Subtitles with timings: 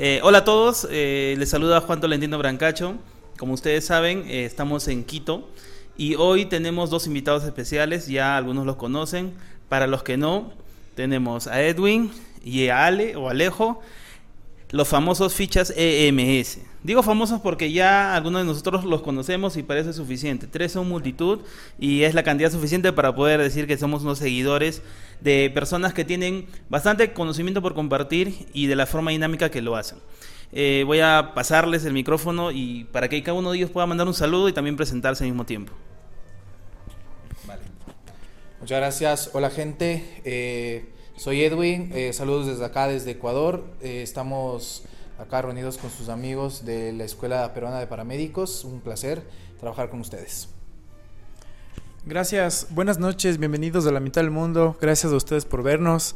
[0.00, 2.94] Eh, hola a todos, eh, les saluda Juan Tolentino Brancacho.
[3.36, 5.48] Como ustedes saben, eh, estamos en Quito
[5.96, 9.32] y hoy tenemos dos invitados especiales, ya algunos los conocen.
[9.68, 10.52] Para los que no,
[10.94, 12.12] tenemos a Edwin
[12.44, 13.80] y a Ale o Alejo,
[14.70, 16.60] los famosos fichas EMS.
[16.84, 20.46] Digo famosos porque ya algunos de nosotros los conocemos y parece suficiente.
[20.46, 21.40] Tres son multitud
[21.78, 24.82] y es la cantidad suficiente para poder decir que somos unos seguidores
[25.20, 29.74] de personas que tienen bastante conocimiento por compartir y de la forma dinámica que lo
[29.74, 29.98] hacen.
[30.52, 34.06] Eh, voy a pasarles el micrófono y para que cada uno de ellos pueda mandar
[34.06, 35.72] un saludo y también presentarse al mismo tiempo.
[37.44, 37.62] Vale.
[38.60, 39.30] Muchas gracias.
[39.34, 43.64] Hola gente, eh, soy Edwin, eh, saludos desde acá, desde Ecuador.
[43.82, 44.84] Eh, estamos
[45.18, 48.64] acá reunidos con sus amigos de la Escuela Peruana de Paramédicos.
[48.64, 49.22] Un placer
[49.58, 50.48] trabajar con ustedes.
[52.06, 54.76] Gracias, buenas noches, bienvenidos a la mitad del mundo.
[54.80, 56.14] Gracias a ustedes por vernos.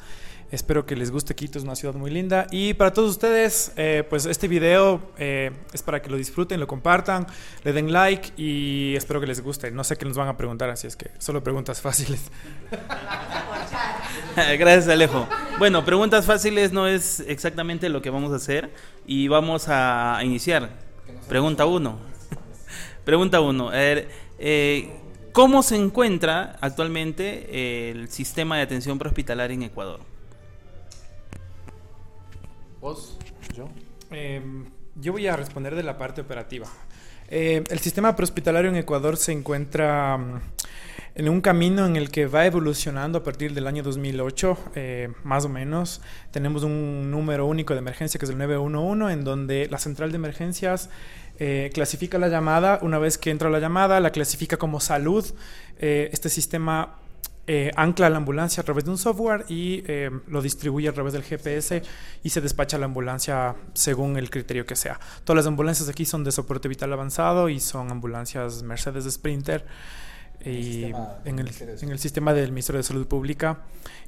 [0.52, 2.46] Espero que les guste Quito, es una ciudad muy linda.
[2.50, 6.66] Y para todos ustedes, eh, pues este video eh, es para que lo disfruten, lo
[6.66, 7.26] compartan,
[7.64, 9.70] le den like y espero que les guste.
[9.70, 12.30] No sé qué nos van a preguntar, así es que solo preguntas fáciles.
[14.36, 15.26] Gracias Alejo.
[15.58, 18.70] Bueno, preguntas fáciles no es exactamente lo que vamos a hacer
[19.06, 20.68] y vamos a iniciar.
[21.30, 21.98] Pregunta uno.
[23.06, 23.70] Pregunta uno.
[23.70, 24.98] A ver, eh,
[25.32, 30.00] ¿Cómo se encuentra actualmente el sistema de atención prehospitalaria en Ecuador?
[32.82, 33.16] ¿Vos?
[33.56, 33.68] ¿Yo?
[34.10, 34.42] Eh,
[34.96, 36.66] yo voy a responder de la parte operativa.
[37.28, 40.40] Eh, el sistema prehospitalario en Ecuador se encuentra um,
[41.14, 45.44] en un camino en el que va evolucionando a partir del año 2008, eh, más
[45.44, 46.00] o menos.
[46.32, 50.16] Tenemos un número único de emergencia que es el 911, en donde la central de
[50.16, 50.90] emergencias
[51.38, 52.80] eh, clasifica la llamada.
[52.82, 55.24] Una vez que entra la llamada, la clasifica como salud.
[55.78, 56.98] Eh, este sistema
[57.46, 61.12] eh, ancla la ambulancia a través de un software y eh, lo distribuye a través
[61.12, 61.82] del GPS
[62.22, 65.00] y se despacha la ambulancia según el criterio que sea.
[65.24, 69.64] Todas las ambulancias aquí son de soporte vital avanzado y son ambulancias Mercedes Sprinter
[70.44, 70.84] y
[71.24, 73.60] en el, en el, sistema del Ministerio de Salud Pública.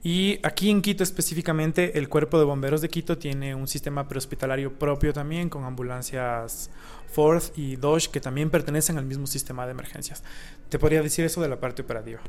[0.03, 4.73] Y aquí en Quito específicamente, el Cuerpo de Bomberos de Quito tiene un sistema prehospitalario
[4.79, 6.71] propio también con ambulancias
[7.13, 10.23] Ford y Dodge que también pertenecen al mismo sistema de emergencias.
[10.69, 12.21] Te podría decir eso de la parte operativa.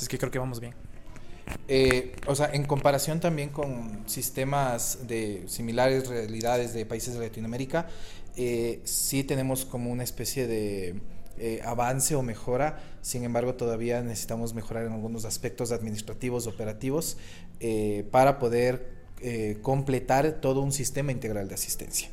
[0.00, 0.74] Es que creo que vamos bien.
[1.68, 7.88] Eh, o sea, en comparación también con sistemas de similares realidades de países de Latinoamérica,
[8.36, 11.00] eh, sí tenemos como una especie de
[11.38, 17.16] eh, avance o mejora, sin embargo todavía necesitamos mejorar en algunos aspectos administrativos, operativos,
[18.10, 19.00] para poder
[19.60, 22.08] completar todo un sistema integral de asistencia.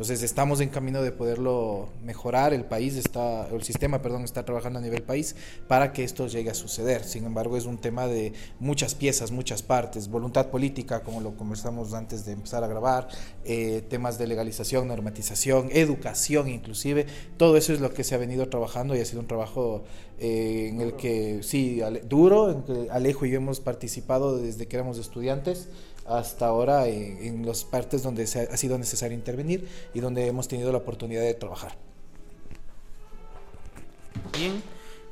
[0.00, 4.78] Entonces estamos en camino de poderlo mejorar, el país está, el sistema, perdón, está trabajando
[4.78, 5.36] a nivel país
[5.68, 7.04] para que esto llegue a suceder.
[7.04, 11.92] Sin embargo, es un tema de muchas piezas, muchas partes, voluntad política, como lo conversamos
[11.92, 13.08] antes de empezar a grabar,
[13.44, 17.04] eh, temas de legalización, normatización, educación inclusive,
[17.36, 19.84] todo eso es lo que se ha venido trabajando y ha sido un trabajo
[20.18, 24.76] eh, en el que, sí, duro, en que Alejo y yo hemos participado desde que
[24.76, 25.68] éramos estudiantes
[26.10, 30.26] hasta ahora en, en las partes donde se ha, ha, sido necesario intervenir y donde
[30.26, 31.76] hemos tenido la oportunidad de trabajar.
[34.36, 34.62] Bien,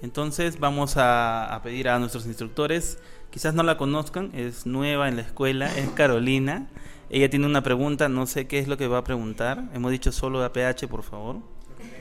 [0.03, 2.99] entonces vamos a, a, pedir a nuestros instructores,
[3.31, 6.69] quizás no la conozcan, es nueva en la escuela, es Carolina.
[7.11, 9.65] Ella tiene una pregunta, no sé qué es lo que va a preguntar.
[9.73, 11.37] Hemos dicho solo APH, por favor.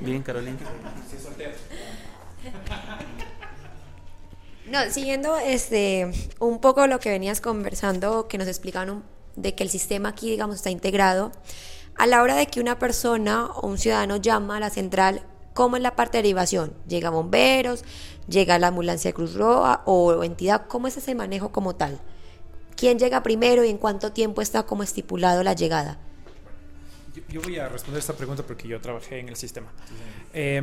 [0.01, 0.57] Bien, Carolina.
[4.69, 9.03] No, siguiendo este, un poco lo que venías conversando, que nos explicaban
[9.35, 11.31] de que el sistema aquí, digamos, está integrado,
[11.95, 15.23] a la hora de que una persona o un ciudadano llama a la central,
[15.53, 16.73] ¿cómo es la parte de derivación?
[16.87, 17.83] ¿Llega bomberos?
[18.27, 20.67] ¿Llega la ambulancia de Cruz Roja o entidad?
[20.67, 21.99] ¿Cómo es ese manejo como tal?
[22.75, 25.97] ¿Quién llega primero y en cuánto tiempo está como estipulado la llegada?
[27.29, 29.71] Yo voy a responder esta pregunta porque yo trabajé en el sistema.
[30.39, 30.61] Eh,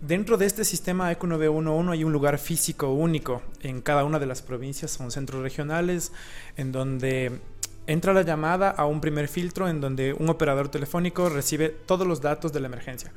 [0.00, 4.24] dentro de este sistema ECO 911 hay un lugar físico único en cada una de
[4.24, 6.12] las provincias, son centros regionales
[6.56, 7.38] en donde
[7.86, 12.22] entra la llamada a un primer filtro en donde un operador telefónico recibe todos los
[12.22, 13.12] datos de la emergencia.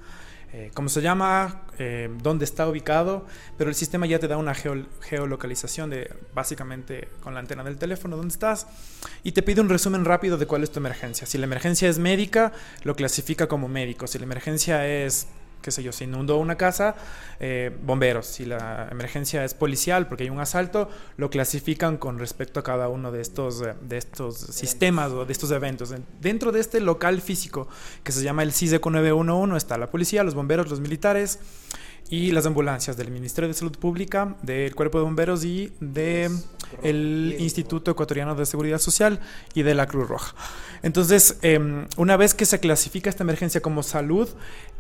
[0.52, 3.26] Eh, cómo se llama, eh, dónde está ubicado,
[3.58, 7.78] pero el sistema ya te da una geo geolocalización de básicamente con la antena del
[7.78, 8.68] teléfono dónde estás
[9.24, 11.26] y te pide un resumen rápido de cuál es tu emergencia.
[11.26, 12.52] Si la emergencia es médica,
[12.84, 14.08] lo clasifica como médico.
[14.08, 15.30] Si la emergencia es
[15.66, 16.94] qué sé yo, se inundó una casa,
[17.40, 18.28] eh, bomberos.
[18.28, 22.88] Si la emergencia es policial porque hay un asalto, lo clasifican con respecto a cada
[22.88, 25.92] uno de estos, eh, de estos sistemas o de estos eventos.
[26.22, 27.68] Dentro de este local físico
[28.04, 31.40] que se llama el CISECO 911 está la policía, los bomberos, los militares
[32.10, 37.90] y las ambulancias del Ministerio de Salud Pública, del Cuerpo de Bomberos y del Instituto
[37.92, 39.20] Ecuatoriano de Seguridad Social
[39.56, 40.36] y de la Cruz Roja.
[40.84, 44.30] Entonces, em, una vez que se clasifica esta emergencia como salud,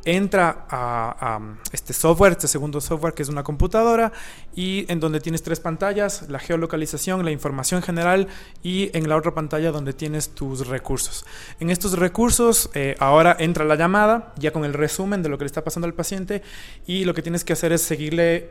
[0.05, 1.39] entra a,
[1.71, 4.11] este software, este segundo software que es una computadora
[4.55, 8.27] y en donde tienes tres pantallas, la geolocalización, la información general
[8.63, 11.25] y en la otra pantalla donde tienes tus recursos.
[11.59, 15.43] En estos recursos eh, ahora entra la llamada ya con el resumen de lo que
[15.43, 16.41] le está pasando al paciente
[16.85, 18.49] y lo que tienes que hacer es seguirle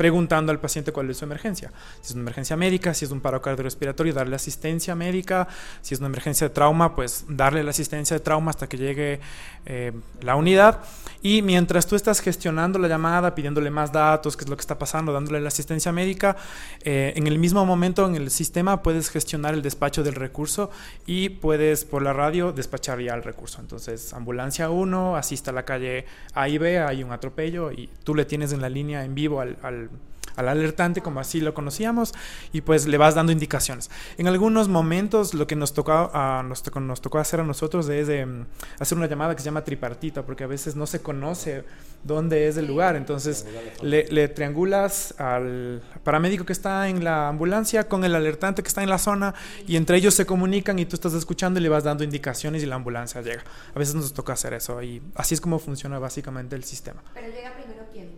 [0.00, 1.70] preguntando al paciente cuál es su emergencia.
[2.00, 5.46] Si es una emergencia médica, si es un paro cardiorrespiratorio, darle asistencia médica,
[5.82, 9.20] si es una emergencia de trauma, pues darle la asistencia de trauma hasta que llegue
[9.66, 9.92] eh,
[10.22, 10.80] la unidad.
[11.20, 14.78] Y mientras tú estás gestionando la llamada, pidiéndole más datos, qué es lo que está
[14.78, 16.34] pasando, dándole la asistencia médica,
[16.82, 20.70] eh, en el mismo momento en el sistema puedes gestionar el despacho del recurso
[21.04, 23.60] y puedes por la radio despachar ya el recurso.
[23.60, 28.14] Entonces, ambulancia 1, asista a la calle A y B, hay un atropello y tú
[28.14, 29.89] le tienes en la línea en vivo al al
[30.36, 32.12] alertante, como así lo conocíamos,
[32.52, 33.90] y pues le vas dando indicaciones.
[34.18, 38.42] En algunos momentos lo que nos tocó, a, nos, tocó, hacer a nosotros es mm,
[38.78, 41.64] hacer una llamada que se llama tripartita, porque a veces no se conoce
[42.02, 43.46] dónde es el lugar, entonces
[43.82, 48.88] le, triangulas al paramédico que está en la ambulancia con el alertante que está en
[48.88, 49.34] la zona
[49.66, 52.66] y entre ellos se comunican y tú estás escuchando y le vas dando indicaciones y
[52.66, 53.42] la ambulancia llega.
[53.74, 57.02] A veces nos toca hacer eso y así es como funciona básicamente el sistema.
[57.14, 58.10] Pero llega primero quién,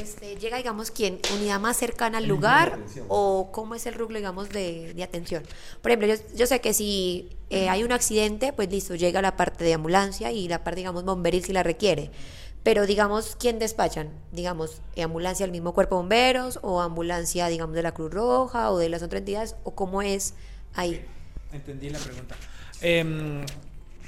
[0.00, 2.78] este, llega, digamos, quien, unidad más cercana al lugar
[3.08, 5.42] o cómo es el rublo, digamos, de, atención.
[5.82, 9.64] Por ejemplo, yo, sé que si eh, hay un accidente, pues listo, llega la parte
[9.64, 12.10] de ambulancia y la parte, digamos, bomberil si la requiere.
[12.62, 14.10] Pero, digamos, ¿quién despachan?
[14.32, 18.78] Digamos, ambulancia del mismo cuerpo de bomberos o ambulancia, digamos, de la Cruz Roja o
[18.78, 20.34] de las otras entidades o cómo es
[20.74, 21.04] ahí.
[21.52, 22.36] Entendí la pregunta.
[22.80, 23.44] Eh,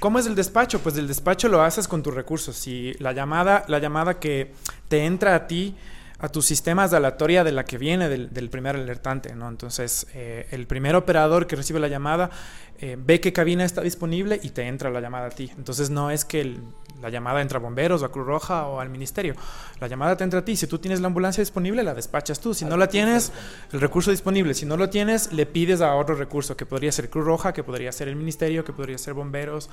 [0.01, 0.79] ¿Cómo es el despacho?
[0.79, 2.55] Pues el despacho lo haces con tus recursos.
[2.55, 4.51] Si la llamada, la llamada que
[4.87, 5.75] te entra a ti,
[6.17, 9.47] a tus sistemas de aleatoria de la que viene del, primer alertante, ¿no?
[9.47, 12.31] Entonces, eh, el primer operador que recibe la llamada
[12.81, 15.51] eh, ve qué cabina está disponible y te entra la llamada a ti.
[15.55, 16.59] Entonces, no es que el,
[17.01, 19.35] la llamada entra a bomberos o a Cruz Roja o al ministerio.
[19.79, 20.55] La llamada te entra a ti.
[20.55, 22.53] Si tú tienes la ambulancia disponible, la despachas tú.
[22.53, 23.31] Si no la tienes,
[23.71, 24.53] el recurso disponible.
[24.53, 27.63] Si no lo tienes, le pides a otro recurso, que podría ser Cruz Roja, que
[27.63, 29.69] podría ser el ministerio, que podría ser bomberos.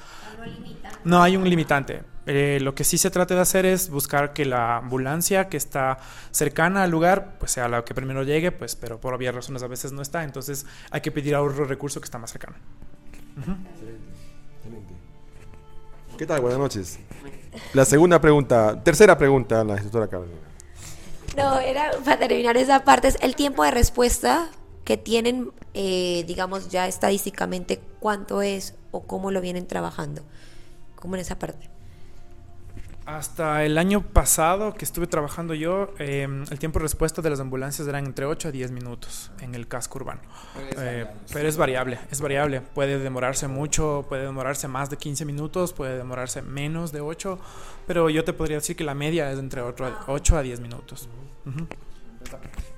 [1.04, 2.02] No hay un limitante.
[2.26, 5.98] Eh, lo que sí se trata de hacer es buscar que la ambulancia que está
[6.30, 9.66] cercana al lugar, pues sea la que primero llegue, pues, pero por obvias razones a
[9.66, 10.24] veces no está.
[10.24, 12.56] Entonces hay que pedir a otro recurso que está más cercano.
[16.16, 16.40] ¿Qué tal?
[16.40, 16.98] Buenas noches.
[17.74, 20.30] La segunda pregunta, tercera pregunta, la gestora Carmen.
[21.36, 24.50] No, era para terminar esa parte, es el tiempo de respuesta
[24.84, 30.22] que tienen, eh, digamos, ya estadísticamente, cuánto es o cómo lo vienen trabajando,
[30.96, 31.70] como en esa parte.
[33.08, 37.40] Hasta el año pasado que estuve trabajando yo, em, el tiempo de respuesta de las
[37.40, 40.20] ambulancias eran entre 8 a 10 minutos en el casco urbano.
[40.76, 42.60] Eh, pero es, variable, es variable.
[42.60, 47.38] Puede demorarse mucho, puede demorarse más de 15 minutos, puede demorarse menos de 8,
[47.86, 51.08] pero yo te podría decir que la media es entre 8 a, 10 minutos.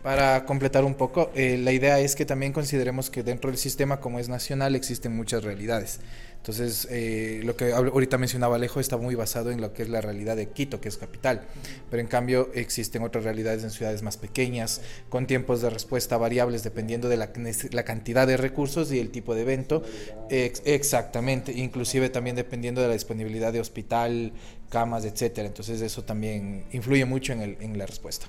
[0.04, 3.98] Para completar un poco, eh, la idea es que también consideremos que dentro del sistema,
[3.98, 6.00] como es nacional, existen muchas realidades.
[6.40, 10.00] Entonces, eh, lo que ahorita mencionaba Alejo está muy basado en lo que es la
[10.00, 11.42] realidad de Quito, que es capital.
[11.90, 16.62] Pero en cambio existen otras realidades en ciudades más pequeñas, con tiempos de respuesta variables
[16.62, 19.82] dependiendo de la, cantidad de recursos y el tipo de evento.
[20.30, 24.32] exactamente, inclusive también dependiendo de la disponibilidad de hospital,
[24.70, 25.46] camas, etcétera.
[25.46, 28.28] Entonces eso también influye mucho en, el, en la respuesta.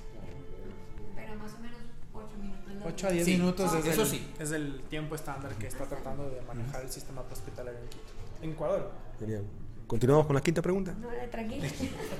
[2.92, 6.82] 8 a 10 minutos es, el, es el tiempo estándar que está tratando de manejar
[6.82, 8.02] el sistema hospitalario en Quito.
[8.42, 8.90] En Ecuador.
[9.18, 9.44] Genial.
[9.86, 10.94] Continuamos con la quinta pregunta.
[11.00, 11.64] No, tranquilo.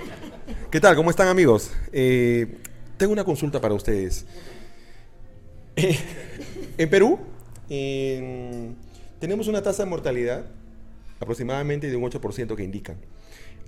[0.71, 0.97] ¿Qué tal?
[0.97, 1.73] ¿Cómo están amigos?
[1.93, 2.59] Eh,
[2.97, 4.27] tengo una consulta para ustedes.
[5.77, 5.99] Eh,
[6.79, 7.19] en Perú
[9.19, 10.45] tenemos una tasa de mortalidad
[11.19, 12.97] aproximadamente de un 8% que indican.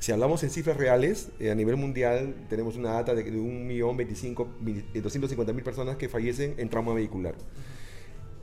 [0.01, 5.63] Si hablamos en cifras reales, eh, a nivel mundial tenemos una data de, de 1.250.000
[5.63, 7.35] personas que fallecen en trauma vehicular.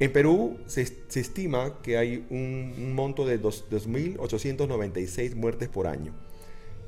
[0.02, 6.12] En Perú se, estima que hay un, monto de 2.896 muertes por año.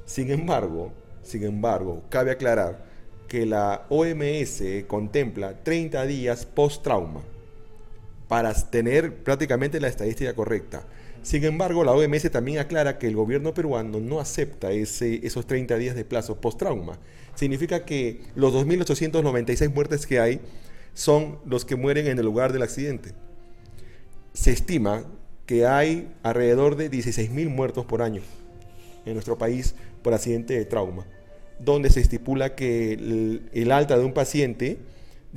[0.05, 0.91] Sin embargo,
[1.21, 2.85] sin embargo, cabe aclarar
[3.27, 7.21] que la OMS contempla 30 días post-trauma
[8.27, 10.83] para tener prácticamente la estadística correcta.
[11.23, 15.95] Sin embargo, la OMS también aclara que el gobierno peruano no acepta esos 30 días
[15.95, 16.99] de plazo post-trauma.
[17.33, 20.41] Significa que los 2.896 muertes que hay
[20.93, 23.13] son los que mueren en el lugar del accidente.
[24.33, 25.05] Se estima
[25.45, 28.21] que hay alrededor de 16.000 muertos por año
[29.05, 31.05] en nuestro país por accidente de trauma,
[31.59, 34.77] donde se estipula que el, el alta de un paciente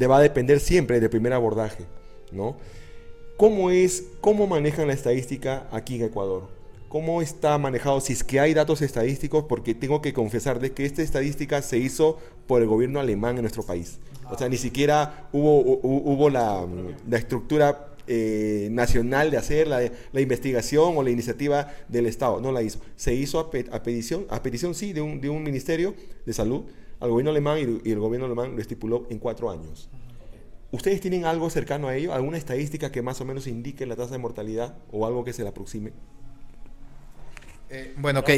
[0.04, 1.84] va a depender siempre del primer abordaje,
[2.32, 2.56] ¿no?
[3.36, 6.48] ¿Cómo es, cómo manejan la estadística aquí en Ecuador?
[6.88, 8.00] ¿Cómo está manejado?
[8.00, 11.76] Si es que hay datos estadísticos, porque tengo que confesar de que esta estadística se
[11.76, 12.16] hizo
[12.46, 13.98] por el gobierno alemán en nuestro país.
[14.30, 16.66] O sea, ni siquiera hubo, hubo la,
[17.06, 22.40] la estructura eh, nacional de hacer la, la, investigación o la iniciativa del Estado.
[22.40, 22.80] No la hizo.
[22.96, 26.32] Se hizo a, pe, a petición, a petición sí, de un, de un, ministerio de
[26.32, 26.62] salud
[27.00, 29.90] al gobierno alemán y, y el gobierno alemán lo estipuló en cuatro años.
[30.70, 32.12] ¿Ustedes tienen algo cercano a ello?
[32.12, 35.42] ¿Alguna estadística que más o menos indique la tasa de mortalidad o algo que se
[35.42, 35.92] le aproxime?
[37.70, 38.28] Eh, bueno, ok.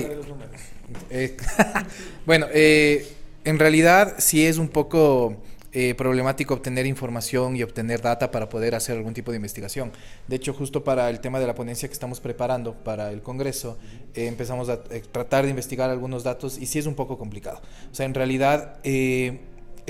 [1.11, 1.37] Eh,
[2.27, 3.07] bueno, eh,
[3.45, 5.37] en realidad sí es un poco
[5.71, 9.93] eh, problemático obtener información y obtener data para poder hacer algún tipo de investigación.
[10.27, 13.77] De hecho, justo para el tema de la ponencia que estamos preparando para el Congreso,
[14.15, 17.61] eh, empezamos a eh, tratar de investigar algunos datos y sí es un poco complicado.
[17.93, 18.79] O sea, en realidad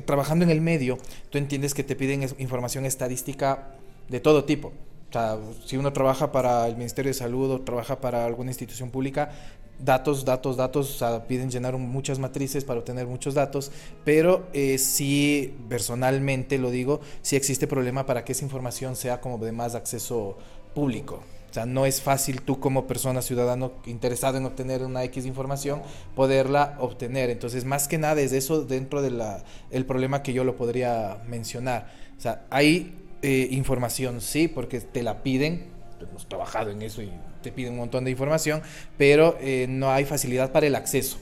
[0.03, 0.99] trabajando en el medio,
[1.31, 3.75] tú entiendes que te piden información estadística
[4.09, 4.73] de todo tipo.
[5.09, 8.91] O sea, si uno trabaja para el Ministerio de Salud o trabaja para alguna institución
[8.91, 9.31] pública,
[9.79, 13.71] datos, datos, datos, o sea, piden llenar muchas matrices para obtener muchos datos,
[14.05, 19.39] pero eh, sí, personalmente lo digo, sí existe problema para que esa información sea como
[19.39, 20.37] de más acceso
[20.75, 21.23] público.
[21.51, 25.83] O sea, no es fácil tú como persona, ciudadano interesado en obtener una X información,
[26.15, 27.31] poderla obtener.
[27.31, 29.23] Entonces, más que nada es eso dentro del
[29.71, 31.91] el problema que yo lo podría mencionar.
[32.19, 35.67] O sea, hay eh, información, sí, porque te la piden,
[36.01, 37.11] hemos trabajado en eso y
[37.43, 38.63] te piden un montón de información,
[38.97, 41.19] pero eh, no hay facilidad para el acceso.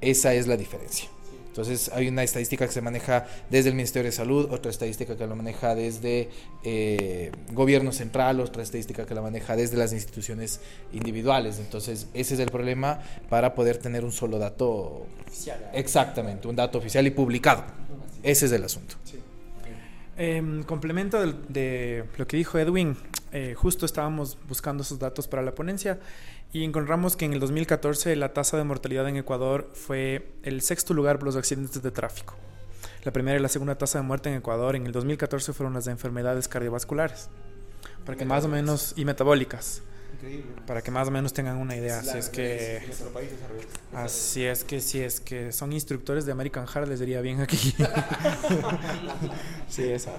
[0.00, 1.08] Esa es la diferencia.
[1.50, 5.26] Entonces hay una estadística que se maneja desde el Ministerio de Salud, otra estadística que
[5.26, 6.30] lo maneja desde
[6.62, 10.60] eh, gobierno central, otra estadística que la maneja desde las instituciones
[10.92, 11.58] individuales.
[11.58, 15.06] Entonces ese es el problema para poder tener un solo dato.
[15.26, 15.70] Oficial.
[15.74, 17.64] Exactamente, un dato oficial y publicado.
[18.22, 18.94] Ese es el asunto.
[19.04, 19.18] Sí.
[20.18, 22.96] Eh, complemento de, de, lo que dijo Edwin,
[23.32, 26.00] eh, justo estábamos buscando esos datos para la ponencia
[26.52, 30.94] y encontramos que en el 2014 la tasa de mortalidad en Ecuador fue el sexto
[30.94, 32.34] lugar por los accidentes de tráfico.
[33.04, 35.84] La primera y la segunda tasa de muerte en Ecuador en el 2014 fueron las
[35.84, 37.28] de enfermedades cardiovasculares,
[38.04, 39.82] para que más o menos, y metabólicas.
[40.14, 40.52] Increíble.
[40.66, 42.00] Para que más o menos tengan una idea.
[42.00, 42.82] Así es que.
[43.94, 47.56] Así es que si es que son instructores de American Heart, les diría bien aquí.
[49.68, 50.12] sí, esa.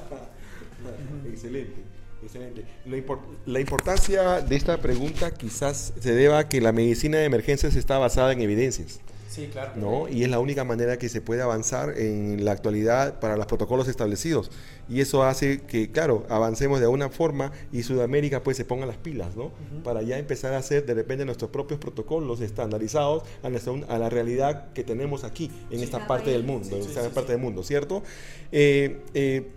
[1.28, 1.84] Excelente.
[2.24, 2.66] Excelente.
[2.86, 7.26] La, import la, importancia de esta pregunta quizás se deba a que la medicina de
[7.26, 9.00] emergencias está basada en evidencias.
[9.32, 9.72] Sí, claro.
[9.78, 10.10] ¿no?
[10.10, 13.88] Y es la única manera que se puede avanzar en la actualidad para los protocolos
[13.88, 14.52] establecidos.
[14.90, 18.98] Y eso hace que, claro, avancemos de alguna forma y Sudamérica pues se ponga las
[18.98, 19.46] pilas, ¿no?
[19.46, 19.84] Uh -huh.
[19.84, 24.10] Para ya empezar a hacer de repente nuestros propios protocolos estandarizados a, nuestra, a la
[24.10, 27.32] realidad que tenemos aquí, en sí, esta parte del mundo, sí, en esta sí, parte
[27.32, 28.04] del mundo, ¿cierto?
[28.52, 29.50] Eh, eh,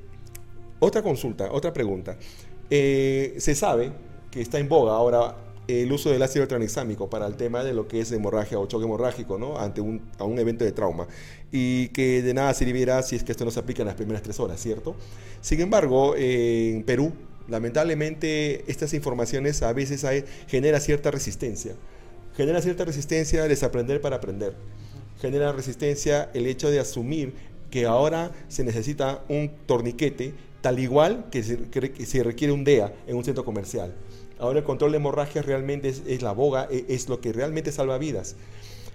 [0.79, 2.17] otra consulta, otra pregunta.
[2.77, 3.93] Eh, se sabe
[4.33, 5.37] que está en boga ahora
[5.69, 8.85] el uso del ácido tranexámico para el tema de lo que es hemorragia o choque
[8.85, 9.61] hemorrágico, ¿no?
[9.61, 11.07] Ante un, a un evento de trauma.
[11.53, 14.23] Y que de nada sirviera si es que esto no se aplica en las primeras
[14.23, 14.97] tres horas, ¿cierto?
[15.41, 17.13] Sin embargo, en Perú,
[17.47, 21.77] lamentablemente, estas informaciones a veces hay, genera cierta resistencia.
[22.37, 24.57] Genera cierta resistencia desaprender para aprender.
[25.21, 27.35] Genera resistencia el hecho de asumir
[27.71, 33.23] que ahora se necesita un torniquete tal igual que se, requiere un DEA en un
[33.23, 33.95] centro comercial.
[34.39, 37.99] Ahora el control de hemorragias realmente es, la boga, es, es, lo que realmente salva
[37.99, 38.37] vidas.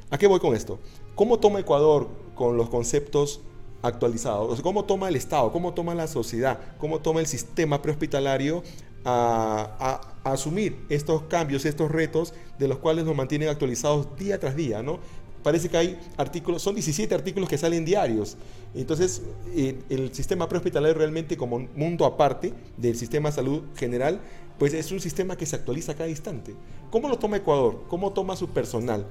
[0.09, 0.79] ¿A qué voy con esto?
[1.13, 3.41] ¿Cómo toma Ecuador con los conceptos
[3.83, 4.61] actualizados?
[4.61, 5.51] ¿Cómo toma el Estado?
[5.51, 6.59] ¿Cómo toma la sociedad?
[6.79, 8.63] ¿Cómo toma el sistema prehospitalario
[9.05, 14.81] a, asumir estos cambios, estos retos de los cuales nos mantienen actualizados día tras día?
[14.81, 14.97] ¿no?
[15.43, 18.36] Parece que hay artículos, son 17 artículos que salen diarios.
[18.75, 19.22] Entonces,
[19.55, 24.19] eh, el sistema prehospitalario realmente como un mundo aparte del sistema de salud general,
[24.58, 26.53] pues es un sistema que se actualiza cada instante.
[26.91, 27.84] ¿Cómo lo toma Ecuador?
[27.88, 29.05] ¿Cómo toma su personal?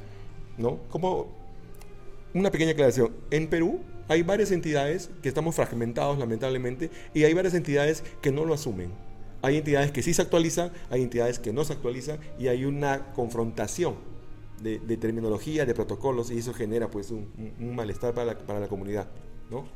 [0.59, 0.79] ¿No?
[0.91, 1.29] ¿Cómo?
[2.35, 3.11] Una pequeña aclaración.
[3.31, 8.45] En Perú hay varias entidades que estamos fragmentados, lamentablemente, y hay varias entidades que no
[8.45, 8.91] lo asumen.
[9.41, 13.13] Hay entidades que sí se actualizan, hay entidades que no se actualizan, y hay una
[13.15, 14.08] confrontación
[14.61, 18.61] de, de terminología, de protocolos, y eso genera pues un, un, malestar para la, para
[18.61, 19.07] la comunidad.
[19.51, 19.67] ¿no?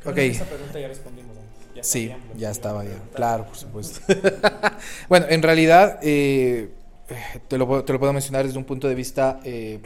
[0.00, 0.18] Creo Ok.
[0.18, 1.36] Esa pregunta ya respondimos.
[1.36, 1.42] ¿no?
[1.74, 3.00] Ya Sí, ya estaba ya.
[3.14, 4.00] Claro, por supuesto.
[5.08, 6.70] bueno, en realidad, eh,
[7.48, 9.80] te, lo, te, lo, puedo mencionar desde un punto de vista eh,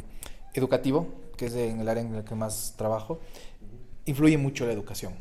[0.55, 3.21] educativo, que es en el área en el que más trabajo,
[4.05, 5.15] influye mucho la educación.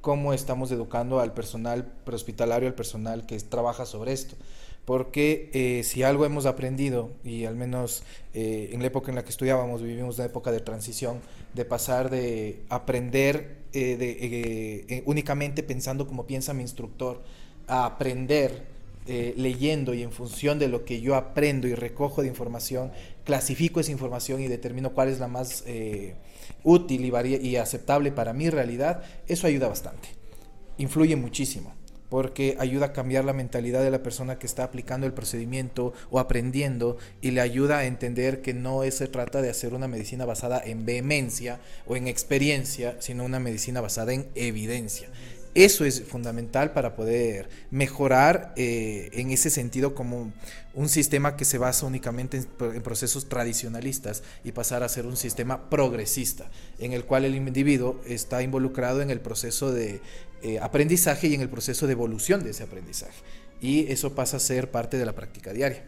[0.00, 4.36] Cómo estamos educando al personal prehospitalario, al personal que trabaja sobre esto
[4.84, 8.02] porque eh, si algo hemos aprendido, y al menos
[8.34, 11.20] eh, en la época en la que estudiábamos, vivimos una época de transición,
[11.54, 17.22] de pasar de aprender eh, de, únicamente pensando como piensa mi instructor,
[17.68, 18.72] a aprender
[19.04, 22.92] leyendo y en función de lo que yo aprendo y recojo de información,
[23.24, 25.64] clasifico esa información y determino cuál es la más
[26.62, 30.08] útil y, y aceptable para mi realidad, eso ayuda bastante,
[30.78, 31.74] influye muchísimo
[32.12, 36.18] porque ayuda a cambiar la mentalidad de la persona que está aplicando el procedimiento o
[36.18, 40.60] aprendiendo y le ayuda a entender que no se trata de hacer una medicina basada
[40.62, 45.08] en vehemencia o en experiencia, sino una medicina basada en evidencia.
[45.54, 50.32] Eso es fundamental para poder mejorar eh, en ese sentido como
[50.74, 55.68] un sistema que se basa únicamente en, procesos tradicionalistas y pasar a ser un sistema
[55.68, 60.00] progresista, en el cual el individuo está involucrado en el proceso de
[60.42, 63.20] eh, aprendizaje y en el proceso de evolución de ese aprendizaje.
[63.60, 65.84] Y eso pasa a ser parte de la práctica diaria.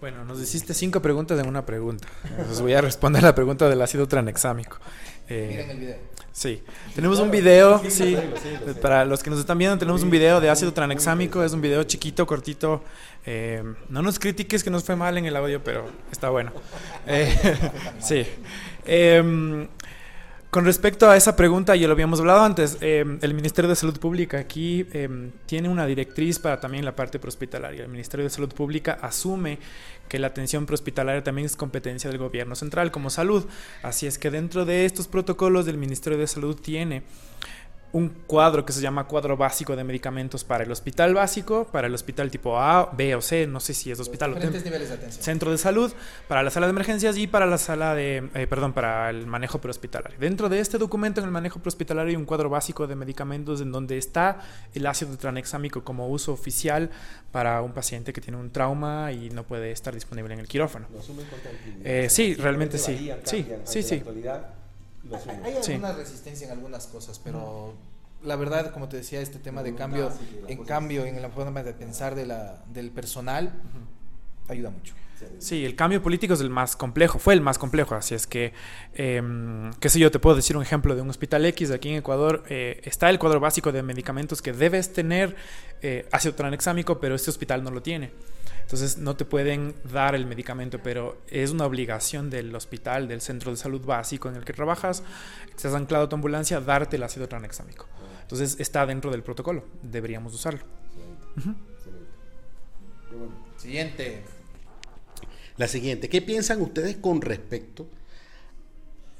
[0.00, 2.08] Bueno, nos hiciste cinco preguntas en una pregunta.
[2.48, 4.78] Les voy a responder la pregunta del ácido tranexámico.
[5.28, 5.96] Eh, Miren el video.
[6.32, 6.62] Sí,
[6.94, 8.16] tenemos un video, sí,
[8.80, 11.82] para los que nos están viendo, tenemos un video de ácido tranexámico, es un video
[11.84, 12.82] chiquito, cortito.
[13.26, 16.52] Eh, no nos critiques que nos fue mal en el audio, pero está bueno.
[17.06, 17.36] Eh,
[18.00, 18.26] sí.
[20.50, 23.96] Con respecto a esa pregunta, ya lo habíamos hablado antes, em, el Ministerio de Salud
[24.00, 27.84] Pública aquí em, tiene una directriz para también la parte prehospitalaria.
[27.84, 29.60] El Ministerio de Salud Pública asume
[30.08, 33.46] que la atención prehospitalaria también es competencia del gobierno central como salud.
[33.84, 37.04] Así es que dentro de estos protocolos del Ministerio de Salud tiene
[37.92, 41.94] un cuadro que se llama cuadro básico de medicamentos para el hospital básico, para el
[41.94, 45.22] hospital tipo A, B o C, no sé si es hospital Diferentes niveles de atención.
[45.22, 45.92] centro de salud,
[46.28, 49.60] para la sala de emergencias y para la sala de, eh, perdón, para el manejo
[49.60, 50.18] prehospitalario.
[50.18, 53.72] Dentro de este documento en el manejo prehospitalario hay un cuadro básico de medicamentos en
[53.72, 54.40] donde está
[54.72, 56.90] el ácido tranexámico como uso oficial
[57.32, 60.86] para un paciente que tiene un trauma y no puede estar disponible en el quirófano.
[61.84, 63.10] Eh, sí, realmente sí.
[63.24, 64.02] Sí, sí, sí.
[65.44, 67.74] Hay, alguna resistencia en algunas cosas, pero
[68.22, 70.12] la verdad, como te decía, este tema de cambio,
[70.46, 73.52] en cambio en la forma de pensar de la, del personal,
[74.48, 74.94] ayuda mucho.
[75.38, 78.52] Sí, el cambio político es el más complejo, fue el más complejo, así es que,
[78.94, 79.22] eh,
[79.78, 82.42] qué sé yo, te puedo decir un ejemplo de un hospital X aquí en Ecuador,
[82.48, 85.36] eh, está el cuadro básico de medicamentos que debes tener
[85.82, 88.12] eh, ácido tranexámico, pero este hospital no lo tiene.
[88.70, 93.50] Entonces no te pueden dar el medicamento, pero es una obligación del hospital, del centro
[93.50, 95.02] de salud básico en el que trabajas,
[95.48, 97.88] estás anclado a tu ambulancia, darte el ácido tranexámico.
[98.22, 100.60] Entonces está dentro del protocolo, deberíamos usarlo.
[103.56, 104.22] Siguiente.
[105.56, 107.88] La siguiente, ¿qué piensan ustedes con respecto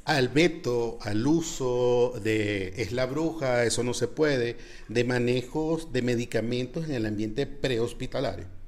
[0.05, 6.03] al veto, al uso de es la bruja, eso no se puede, de manejos de
[6.03, 8.60] medicamentos en el ambiente prehospitalario?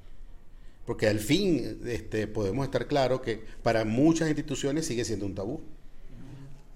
[0.85, 5.61] Porque al fin este, podemos estar claros que para muchas instituciones sigue siendo un tabú.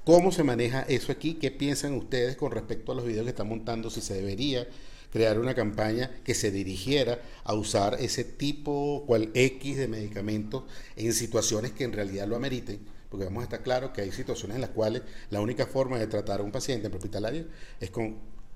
[0.05, 1.33] ¿Cómo se maneja eso aquí?
[1.33, 3.89] ¿Qué piensan ustedes con respecto a los videos que están montando?
[3.89, 4.65] Si se debería
[5.11, 10.63] crear una campaña que se dirigiera a usar ese tipo, cual X de medicamentos
[10.95, 12.79] en situaciones que en realidad lo ameriten.
[13.09, 16.07] Porque vamos a estar claros que hay situaciones en las cuales la única forma de
[16.07, 17.45] tratar a un paciente en hospitalario
[17.79, 18.15] es con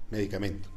[0.09, 0.71] medicamentos.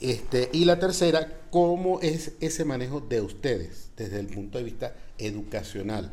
[0.00, 4.94] Este, y la tercera, ¿cómo es ese manejo de ustedes desde el punto de vista
[5.18, 6.10] educacional,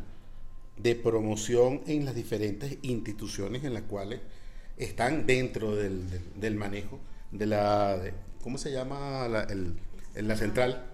[0.75, 4.19] de promoción en las diferentes instituciones en las cuales
[4.75, 6.99] están dentro del, manejo
[7.31, 7.99] de la,
[8.43, 9.47] ¿cómo se llama la,
[10.15, 10.85] la central?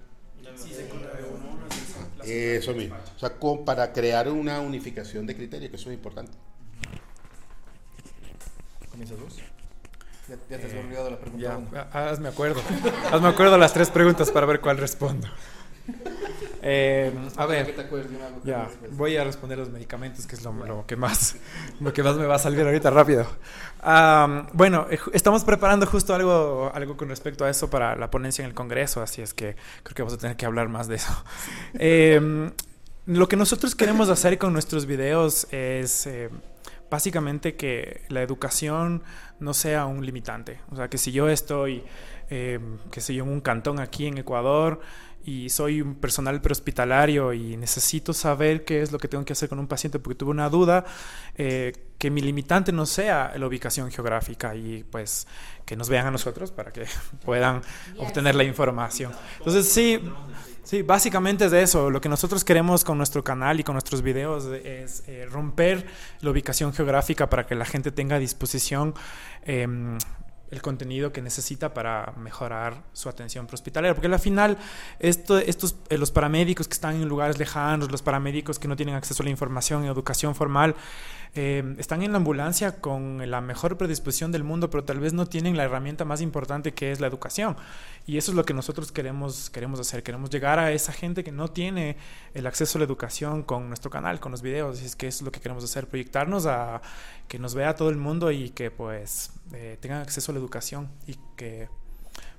[2.25, 2.95] eso mismo.
[3.15, 3.34] O sea,
[3.65, 6.34] para crear una unificación de criterios, que eso es importante.
[8.91, 9.39] ¿Comienza dos?
[10.29, 11.59] Ya, te has eh, olvidado la pregunta.
[11.73, 12.62] Ya, hazme acuerdo.
[13.12, 15.27] hazme acuerdo las tres preguntas para ver cuál respondo.
[16.65, 17.75] Eh, a ver,
[18.45, 21.36] ya, voy a responder los medicamentos, que es lo, que más,
[21.81, 23.27] lo que más me va a salir ahorita rápido.
[24.53, 28.47] bueno, eh, estamos preparando justo algo, algo con respecto a eso para la ponencia en
[28.47, 31.12] el Congreso, así es que creo que vamos a tener que hablar más de eso.
[33.07, 36.07] lo que nosotros queremos hacer con nuestros videos es
[36.93, 39.01] básicamente que la educación
[39.39, 40.60] no sea un limitante.
[40.69, 41.84] O sea, que si yo estoy,
[42.29, 42.60] eh,
[42.91, 44.79] que sé yo, en un cantón aquí en Ecuador
[45.25, 49.49] y soy un personal prehospitalario y necesito saber qué es lo que tengo que hacer
[49.49, 50.86] con un paciente porque tuve una duda,
[51.36, 55.25] eh, que mi limitante no sea la ubicación geográfica y pues
[55.65, 56.86] que nos vean a nosotros para que
[57.25, 57.62] puedan
[57.97, 59.13] obtener la información.
[59.39, 59.99] Entonces sí,
[60.63, 61.89] Sí, básicamente es de eso.
[61.89, 65.86] Lo que nosotros queremos con nuestro canal y con nuestros videos es eh, romper
[66.21, 68.93] la ubicación geográfica para que la gente tenga a disposición
[69.43, 69.97] em,
[70.52, 73.93] el contenido que necesita para mejorar su atención prehospitalaria.
[73.93, 74.58] Porque al final,
[74.99, 78.95] esto, estos, eh, los paramédicos que están en lugares lejanos, los paramédicos que no tienen
[78.95, 80.76] acceso a la información y educación formal,
[81.36, 85.26] eh, están en la ambulancia con la mejor predisposición del mundo, pero tal vez no
[85.26, 87.56] tienen la herramienta más importante que es la educación.
[88.06, 90.04] Y eso es lo que nosotros queremos, queremos hacer.
[90.04, 91.98] Queremos llegar a esa gente que no tiene
[92.36, 94.82] el acceso a la educación con nuestro canal, con los videos.
[94.82, 96.82] Y es que es lo que queremos hacer, proyectarnos a
[97.28, 100.89] que nos vea todo el mundo y que pues eh, tengan acceso a la educación
[101.08, 101.67] y que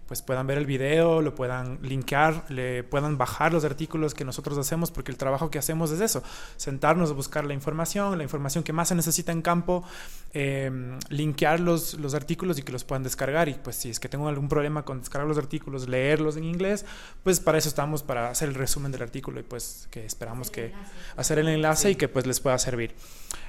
[0.07, 4.59] pues puedan ver el video, lo puedan linkear, le puedan bajar los artículos que nosotros
[4.59, 6.23] hacemos, porque el trabajo que hacemos es eso,
[6.57, 9.85] sentarnos a buscar la información, la información que más se necesita en campo,
[10.33, 10.71] eh,
[11.09, 13.49] linkear los, los artículos y que los puedan descargar.
[13.49, 16.85] Y pues si es que tengo algún problema con descargar los artículos, leerlos en inglés,
[17.23, 20.73] pues para eso estamos, para hacer el resumen del artículo y pues que esperamos que
[21.17, 22.95] hacer el enlace y que pues les pueda servir.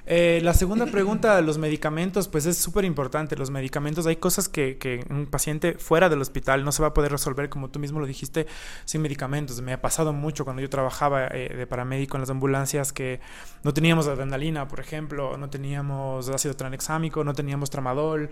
[0.08, 3.36] Eh, la segunda pregunta los medicamentos, pues es súper importante.
[3.36, 6.94] Los medicamentos, hay cosas que, que, un paciente fuera del hospital no se va a
[6.94, 8.46] poder resolver, como tú mismo lo dijiste,
[8.86, 9.62] sin medicamentos.
[9.62, 13.20] Me ha pasado mucho cuando yo trabajaba eh, de paramédico en las ambulancias que
[13.64, 18.30] no teníamos adrenalina, por ejemplo, no teníamos ácido tranexámico, no teníamos tramadol.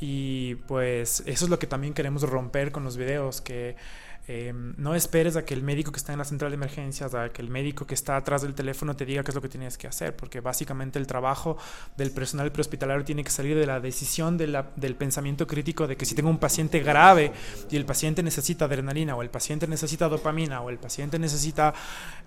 [0.00, 3.76] Y pues eso es lo que también queremos romper con los videos, que
[4.28, 7.30] eh, no esperes a que el médico que está en la central de emergencias, a
[7.30, 9.76] que el médico que está atrás del teléfono te diga qué es lo que tienes
[9.76, 11.58] que hacer, porque básicamente el trabajo
[11.96, 15.96] del personal prehospitalario tiene que salir de la decisión de la, del pensamiento crítico de
[15.96, 17.32] que si tengo un paciente grave
[17.68, 21.74] y el paciente necesita adrenalina o el paciente necesita dopamina o el paciente necesita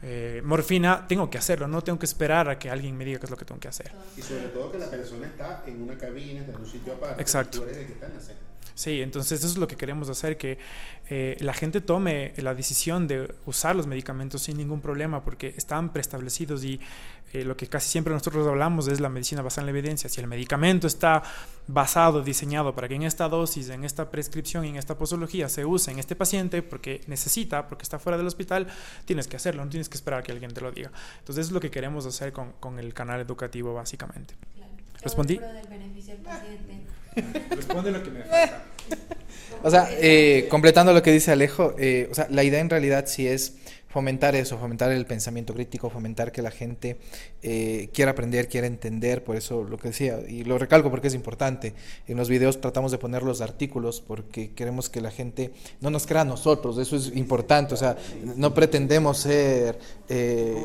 [0.03, 3.25] eh, morfina, tengo que hacerlo, no tengo que esperar a que alguien me diga qué
[3.25, 3.91] es lo que tengo que hacer.
[4.17, 7.21] Y sobre todo que la persona está en una cabina, en un sitio aparte.
[7.21, 7.59] Exacto.
[7.59, 8.21] Tú eres el que está en la
[8.75, 10.57] Sí, entonces eso es lo que queremos hacer, que
[11.09, 15.93] eh, la gente tome la decisión de usar los medicamentos sin ningún problema, porque están
[15.93, 16.81] preestablecidos y
[17.31, 20.09] eh, lo que casi siempre nosotros hablamos es la medicina basada en la evidencia.
[20.09, 21.23] Si el medicamento está
[21.67, 25.63] basado, diseñado para que en esta dosis, en esta prescripción y en esta posología se
[25.63, 28.67] use en este paciente porque necesita, porque está fuera del hospital,
[29.05, 30.91] tienes que hacerlo, no tienes que esperar a que alguien te lo diga.
[31.19, 34.35] Entonces eso es lo que queremos hacer con, con el canal educativo básicamente.
[34.53, 34.71] Claro.
[35.01, 35.37] ¿Respondí?
[35.37, 36.81] Del beneficio del paciente.
[37.49, 38.63] Responde lo que me falta.
[39.63, 43.05] O sea, eh, completando lo que dice Alejo, eh, o sea, la idea en realidad
[43.07, 43.53] sí es
[43.95, 46.97] fomentar eso, fomentar el pensamiento crítico, fomentar que la gente
[47.41, 51.13] eh, quiera aprender, quiera entender, por eso lo que decía, y lo recalco porque es
[51.13, 51.73] importante,
[52.05, 56.05] en los videos tratamos de poner los artículos porque queremos que la gente no nos
[56.07, 57.95] crea a nosotros, eso es importante, o sea,
[58.35, 59.79] no pretendemos ser
[60.09, 60.61] eh,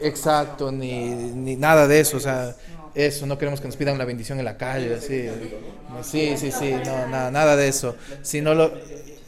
[0.00, 2.56] exacto, ni, ni nada de eso, o sea,
[2.94, 5.28] eso, no queremos que nos pidan la bendición en la calle, así.
[6.02, 7.94] Sí, sí, sí, no, nada, nada de eso.
[8.22, 8.72] Sino lo,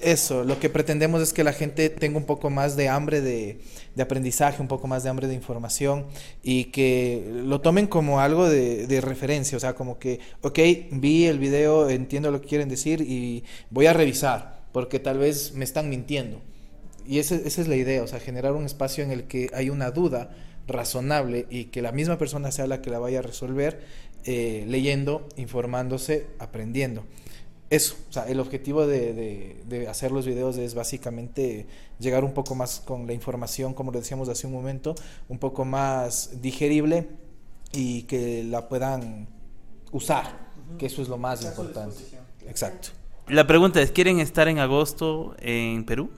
[0.02, 3.60] eso, lo que pretendemos es que la gente tenga un poco más de hambre de,
[4.00, 6.06] aprendizaje, un poco más de hambre de información
[6.42, 10.58] y que lo tomen como algo de, de, referencia, o sea, como que, ok,
[10.92, 15.52] vi el video, entiendo lo que quieren decir y voy a revisar, porque tal vez
[15.54, 16.40] me están mintiendo.
[17.06, 19.70] Y esa, esa es la idea, o sea, generar un espacio en el que hay
[19.70, 20.30] una duda
[20.66, 23.80] razonable y que la misma persona sea la que la vaya a resolver
[24.24, 27.04] eh, leyendo, informándose, aprendiendo.
[27.72, 31.66] Eso, o sea, el objetivo de, de, de, hacer los videos es básicamente
[31.98, 34.94] llegar un poco más con la información, como lo decíamos hace un momento,
[35.30, 37.08] un poco más digerible
[37.72, 39.26] y que la puedan
[39.90, 41.96] usar, que eso es lo más importante.
[42.46, 42.88] Exacto.
[43.28, 46.10] La pregunta es, ¿quieren estar en agosto en Perú?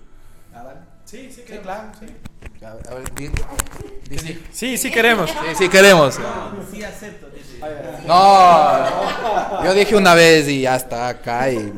[1.05, 1.93] Sí, sí, sí claro.
[2.01, 2.07] Sí.
[2.65, 3.29] A ver, di,
[4.09, 4.43] di, sí.
[4.53, 5.31] sí, sí queremos.
[5.31, 6.19] Sí, sí queremos.
[6.71, 7.29] Sí acepto.
[8.07, 11.73] No, yo dije una vez y ya está acá y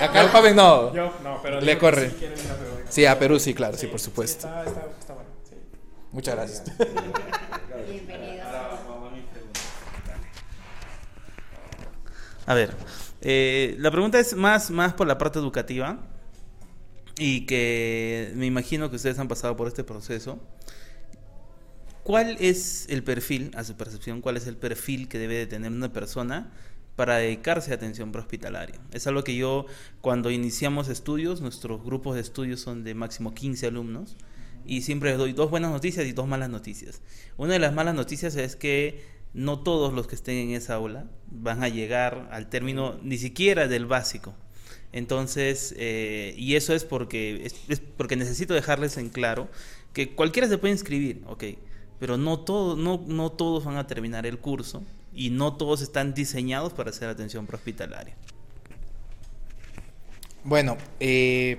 [0.00, 0.94] acá el joven no.
[0.94, 2.10] Yo no, pero le corre.
[2.10, 2.70] Si quieren ir a Perú.
[2.88, 4.46] Sí, a Perú sí, claro, sí, por supuesto.
[4.46, 5.30] Está, está, está bueno.
[5.48, 5.56] Sí.
[6.12, 6.64] Muchas gracias.
[7.88, 8.48] Bienvenidos.
[12.46, 12.70] A ver,
[13.20, 15.98] eh, la pregunta es más, más por la parte educativa
[17.18, 20.38] y que me imagino que ustedes han pasado por este proceso.
[22.04, 25.70] ¿Cuál es el perfil, a su percepción, cuál es el perfil que debe de tener
[25.70, 26.52] una persona
[26.96, 28.80] para dedicarse a atención prehospitalaria?
[28.92, 29.66] Es algo que yo,
[30.00, 34.16] cuando iniciamos estudios, nuestros grupos de estudios son de máximo 15 alumnos,
[34.64, 37.02] y siempre les doy dos buenas noticias y dos malas noticias.
[37.36, 39.04] Una de las malas noticias es que
[39.34, 43.68] no todos los que estén en esa aula van a llegar al término ni siquiera
[43.68, 44.34] del básico.
[44.92, 47.50] Entonces, eh, y eso es porque,
[47.96, 49.48] porque necesito dejarles en claro
[49.92, 51.44] que cualquiera se puede inscribir, ok,
[51.98, 56.14] pero no, todo, no, no todos van a terminar el curso y no todos están
[56.14, 58.14] diseñados para hacer atención prehospitalaria.
[60.44, 61.58] Bueno, eh,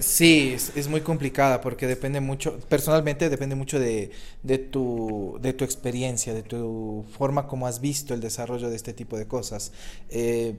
[0.00, 4.10] Sí, es, es, muy complicada porque depende mucho, personalmente depende mucho de,
[4.42, 8.94] de, tu, de tu experiencia, de tu forma como has visto el desarrollo de este
[8.94, 9.72] tipo de cosas.
[10.08, 10.56] Eh,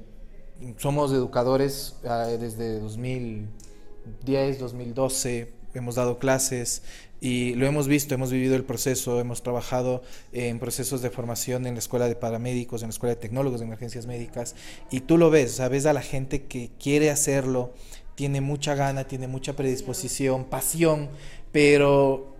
[0.78, 6.84] somos educadores uh, desde 2010, 2012, hemos dado clases
[7.19, 11.76] y lo hemos visto, hemos vivido el proceso, hemos trabajado en procesos de formación en
[11.76, 14.56] la escuela de paramédicos, en la escuela de tecnólogos de emergencias médicas
[14.89, 17.74] y tú lo ves, sabes a la gente que quiere hacerlo,
[18.15, 21.10] tiene mucha gana, tiene mucha predisposición, pasión,
[21.52, 22.36] pero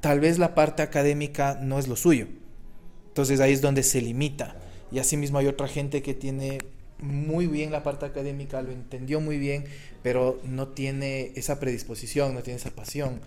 [0.00, 2.26] tal vez la parte académica no es lo suyo.
[3.08, 4.56] Entonces ahí es donde se limita.
[4.92, 6.58] Y asimismo hay otra gente que tiene
[7.02, 9.64] muy bien la parte académica, lo entendió muy bien,
[10.02, 13.20] pero no tiene esa predisposición, no tiene esa pasión.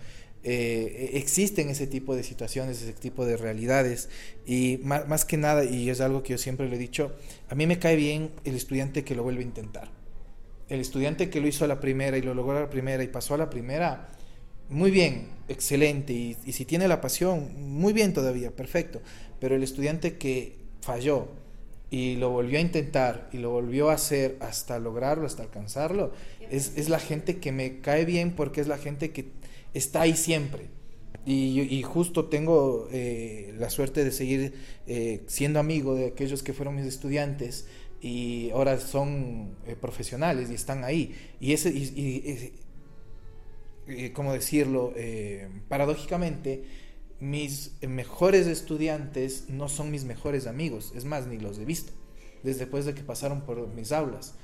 [0.46, 4.10] Eh, existen ese tipo de situaciones, ese tipo de realidades
[4.44, 7.16] y más, que nada, y es algo que yo siempre le he dicho,
[7.48, 9.90] a mí me cae bien el estudiante que lo vuelve a intentar.
[10.68, 13.08] El estudiante que lo hizo a la primera y lo logró a la primera y
[13.08, 14.10] pasó a la primera,
[14.68, 19.00] muy bien, excelente, y si tiene la pasión, muy bien todavía, perfecto,
[19.40, 21.28] pero el estudiante que falló,
[21.94, 26.10] y lo volvió a intentar y lo volvió a hacer hasta lograrlo, hasta alcanzarlo,
[26.50, 29.26] es, es, la gente que me cae bien porque es la gente que
[29.74, 30.70] está ahí siempre.
[31.24, 34.54] Y, y justo tengo eh, la suerte de seguir
[34.88, 37.66] eh, siendo amigo de aquellos que fueron mis estudiantes
[38.00, 41.14] y ahora son eh, profesionales y están ahí.
[41.38, 42.52] Y ese, y,
[43.86, 44.92] y ¿cómo decirlo?
[44.96, 46.64] Eh, paradójicamente,
[47.24, 51.90] mis mejores estudiantes no son mis mejores amigos, es más, ni los he visto,
[52.42, 54.34] desde después de que pasaron por mis aulas.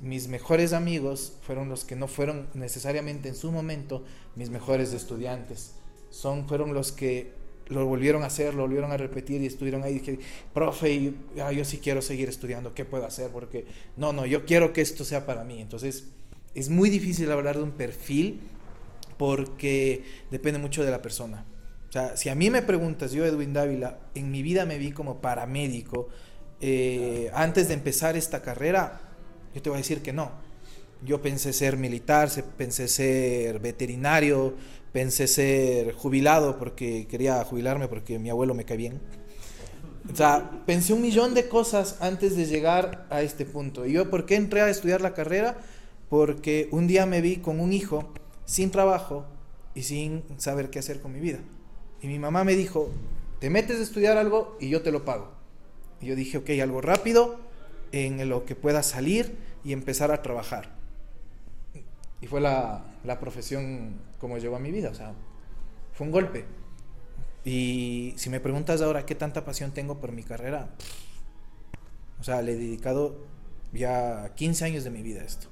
[0.00, 4.04] Mis mejores amigos fueron los que no fueron necesariamente en su momento
[4.36, 5.74] mis mejores estudiantes.
[6.08, 7.32] Son, fueron los que
[7.66, 9.96] lo volvieron a hacer, lo volvieron a repetir y estuvieron ahí.
[9.96, 10.18] Y dije,
[10.54, 13.30] profe, yo, yo sí quiero seguir estudiando, ¿qué puedo hacer?
[13.30, 13.66] Porque
[13.98, 15.60] no, no, yo quiero que esto sea para mí.
[15.60, 16.06] Entonces,
[16.54, 18.40] es muy difícil hablar de un perfil
[19.18, 21.44] porque depende mucho de la persona.
[21.90, 24.92] O sea, si a mí me preguntas, yo Edwin Dávila, en mi vida me vi
[24.92, 26.08] como paramédico,
[26.60, 29.00] eh, antes de empezar esta carrera,
[29.52, 30.30] yo te voy a decir que no.
[31.04, 34.54] Yo pensé ser militar, pensé ser veterinario,
[34.92, 39.00] pensé ser jubilado porque quería jubilarme porque mi abuelo me cae bien.
[40.12, 43.84] O sea, pensé un millón de cosas antes de llegar a este punto.
[43.84, 45.58] ¿Y yo por qué entré a estudiar la carrera?
[46.08, 48.12] Porque un día me vi con un hijo
[48.44, 49.26] sin trabajo
[49.74, 51.40] y sin saber qué hacer con mi vida.
[52.02, 52.90] Y mi mamá me dijo,
[53.40, 55.32] te metes a estudiar algo y yo te lo pago.
[56.00, 57.38] Y yo dije, ok, algo rápido,
[57.92, 60.70] en lo que pueda salir y empezar a trabajar.
[62.20, 65.14] Y fue la, la profesión como llegó a mi vida, o sea,
[65.92, 66.44] fue un golpe.
[67.44, 70.70] Y si me preguntas ahora qué tanta pasión tengo por mi carrera,
[72.18, 73.26] o sea, le he dedicado
[73.72, 75.48] ya 15 años de mi vida a esto.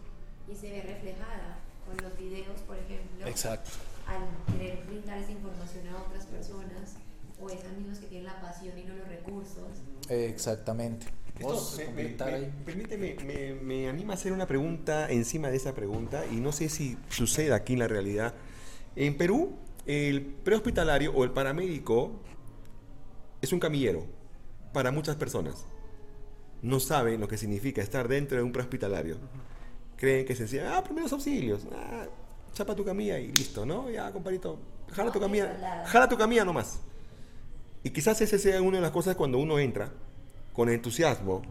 [0.51, 3.27] Y se ve reflejada con los videos, por ejemplo.
[3.27, 3.71] Exacto
[4.09, 6.08] al querer brindar esa información a personas
[7.49, 9.69] o esas mismas que tienen la pasión y no los recursos.
[10.09, 11.07] Exactamente.
[11.39, 15.73] Esto, me, me, me, permíteme, me, me, anima a hacer una pregunta encima de esa
[15.73, 18.35] pregunta y no sé si sucede aquí en la realidad.
[18.97, 19.57] En Perú,
[19.87, 22.21] el prehospitalario o el paramédico
[23.41, 24.05] es un camillero
[24.73, 25.65] para muchas personas.
[26.61, 29.17] No saben lo que significa estar dentro de un prehospitalario.
[29.97, 32.07] Creen que se decía, ah, primeros auxilios, ah,
[32.53, 33.89] chapa tu camilla y listo, ¿no?
[33.91, 34.59] Ya, compadrito,
[34.91, 36.81] jala tu camilla, jala tu camilla nomás.
[37.83, 39.93] Y quizás ese sea una de las cosas cuando uno entra
[40.53, 41.43] con entusiasmo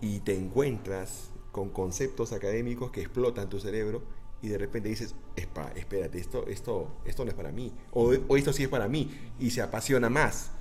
[0.00, 4.02] y te encuentras con conceptos académicos que explotan tu cerebro
[4.40, 8.52] y de repente dices, espérate, esto, esto, esto no es para mí, o, o, esto
[8.52, 10.52] sí es para mí, y se apasiona más,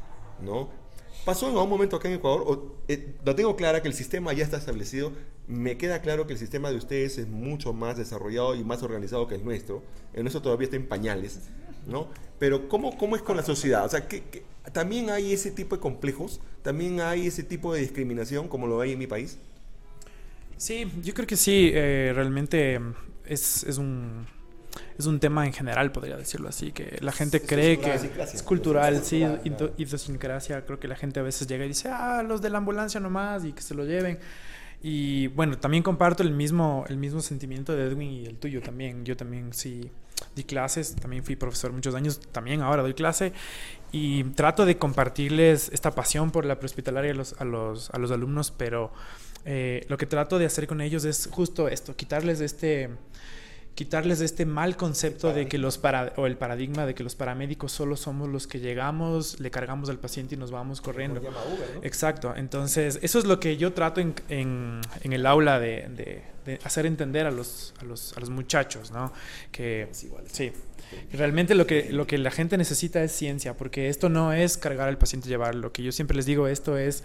[0.41, 0.69] ¿no?
[1.25, 4.33] Pasó en un momento acá en Ecuador, o, eh, lo tengo clara que el sistema
[4.33, 5.11] ya está establecido,
[5.47, 9.27] me queda claro que el sistema de ustedes es mucho más desarrollado y más organizado
[9.27, 9.83] que el nuestro,
[10.13, 11.41] el nuestro todavía está en pañales,
[11.85, 12.07] ¿no?
[12.39, 13.85] Pero ¿cómo, cómo es con la sociedad?
[13.85, 16.41] O sea, ¿qué, también hay ese tipo de complejos?
[16.61, 19.37] ¿También hay ese tipo de discriminación como lo hay en mi país?
[20.57, 22.79] Sí, yo creo que sí, eh, realmente
[23.25, 24.25] es, es un
[24.97, 28.43] es un tema en general, podría decirlo así, que la gente es cree que es
[28.43, 29.25] cultural, sí,
[29.77, 30.65] idiosincrasia.
[30.65, 33.45] Creo que la gente a veces llega y dice, ah, los de la ambulancia nomás
[33.45, 34.19] y que se lo lleven.
[34.81, 39.05] Y bueno, también comparto el mismo, el mismo sentimiento de Edwin y el tuyo también.
[39.05, 39.91] Yo también sí
[40.37, 43.33] di clases, también fui profesor muchos años, también ahora doy clase
[43.91, 48.11] y trato de compartirles esta pasión por la prehospitalaria a los, a los, a los
[48.11, 48.93] alumnos, pero
[49.43, 52.89] eh, lo que trato de hacer con ellos es justo esto, quitarles este
[53.75, 57.71] quitarles este mal concepto de que los para o el paradigma de que los paramédicos
[57.71, 61.21] solo somos los que llegamos, le cargamos al paciente y nos vamos corriendo.
[61.83, 62.33] Exacto.
[62.35, 66.59] Entonces, eso es lo que yo trato en, en, en el aula de, de, de,
[66.63, 69.13] hacer entender a los, a los, a los muchachos, ¿no?
[69.51, 70.51] Que sí.
[71.11, 74.87] Realmente lo que, lo que la gente necesita es ciencia, porque esto no es cargar
[74.87, 75.61] al paciente y llevarlo.
[75.61, 77.03] Lo que yo siempre les digo, esto es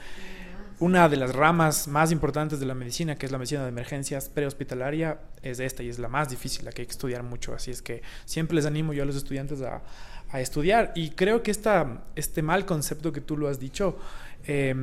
[0.78, 4.28] una de las ramas más importantes de la medicina, que es la medicina de emergencias
[4.28, 7.54] prehospitalaria, es esta y es la más difícil, la que hay que estudiar mucho.
[7.54, 9.82] Así es que siempre les animo yo a los estudiantes a,
[10.30, 10.92] a estudiar.
[10.94, 13.98] Y creo que esta, este mal concepto que tú lo has dicho,
[14.46, 14.74] eh,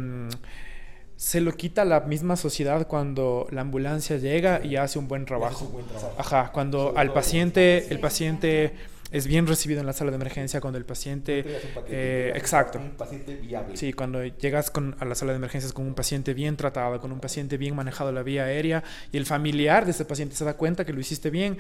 [1.20, 5.66] se lo quita la misma sociedad cuando la ambulancia llega y hace un buen trabajo.
[5.66, 6.16] Un buen trabajo.
[6.18, 8.72] Ajá, cuando al paciente, el paciente
[9.12, 11.44] es bien recibido en la sala de emergencia cuando el paciente...
[11.90, 12.80] Eh, exacto.
[12.80, 13.76] Un paciente viable.
[13.76, 17.12] Sí, cuando llegas con, a la sala de emergencias con un paciente bien tratado, con
[17.12, 20.54] un paciente bien manejado la vía aérea y el familiar de ese paciente se da
[20.54, 21.58] cuenta que lo hiciste bien,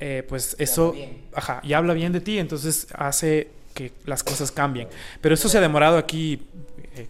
[0.00, 0.94] eh, pues eso...
[1.32, 4.88] Ajá, y habla bien de ti, entonces hace que las cosas cambien.
[5.22, 6.42] Pero eso se ha demorado aquí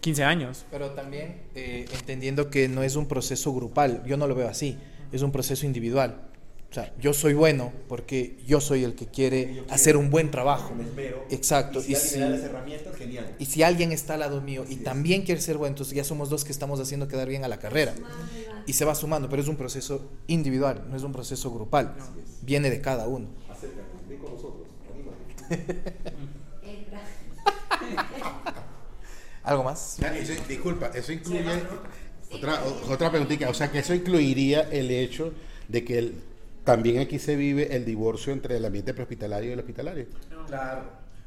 [0.01, 0.67] 15 años.
[0.71, 4.77] Pero también eh, entendiendo que no es un proceso grupal, yo no lo veo así,
[5.12, 6.29] es un proceso individual.
[6.71, 10.75] O sea, yo soy bueno porque yo soy el que quiere hacer un buen trabajo.
[11.31, 11.81] Exacto.
[11.81, 13.35] Y si, y si, las herramientas, genial.
[13.38, 16.29] Y si alguien está al lado mío y también quiere ser bueno, entonces ya somos
[16.29, 17.95] dos que estamos haciendo quedar bien a la carrera.
[18.67, 21.95] Y se va sumando, pero es un proceso individual, no es un proceso grupal.
[22.43, 23.29] Viene de cada uno.
[23.49, 25.75] Acércate, ven con nosotros, anímate.
[29.49, 29.99] ¿Algo más?
[30.03, 31.63] Eso, disculpa, eso incluye
[32.31, 35.33] otra, otra preguntita, o sea que eso incluiría el hecho
[35.69, 36.23] de que el,
[36.65, 40.07] también aquí se vive el divorcio entre el ambiente prehospitalario y el hospitalario.
[40.31, 40.83] No, claro.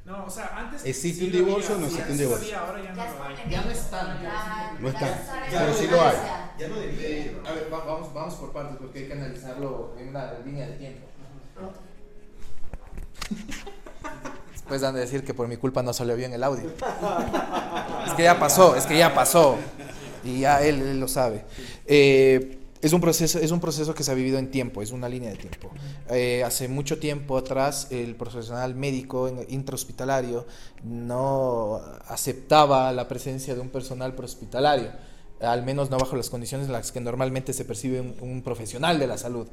[0.06, 2.60] No, o sea, antes ¿Existe un divorcio o no existe un divorcio?
[2.60, 3.50] ahora ya no.
[3.50, 4.78] Ya no está.
[4.80, 6.16] No está, pero sí lo hay.
[6.60, 10.10] Ya no Eh, a ver, va- vamos, vamos por partes porque hay que analizarlo en
[10.10, 11.08] una línea de tiempo.
[14.62, 16.70] Después han de decir que por mi culpa no salió bien el audio.
[18.08, 19.58] es que ya pasó, es que ya pasó.
[20.24, 21.44] Y ya él, lo sabe.
[21.86, 25.10] Eh, es un, proceso, es un proceso que se ha vivido en tiempo, es una
[25.10, 25.72] línea de tiempo.
[26.10, 30.46] Eh, hace mucho tiempo atrás, el profesional médico intrahospitalario
[30.84, 34.92] no aceptaba la presencia de un personal prehospitalario,
[35.42, 39.00] al menos no bajo las condiciones en las que normalmente se percibe un, un profesional
[39.00, 39.48] de la salud.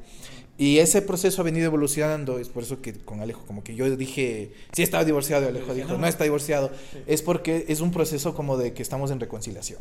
[0.56, 3.96] Y ese proceso ha venido evolucionando, es por eso que con Alejo, como que yo
[3.96, 6.70] dije, sí estaba divorciado, y Alejo dijo, no está divorciado,
[7.06, 9.78] es porque es un proceso como de que estamos en reconciliación.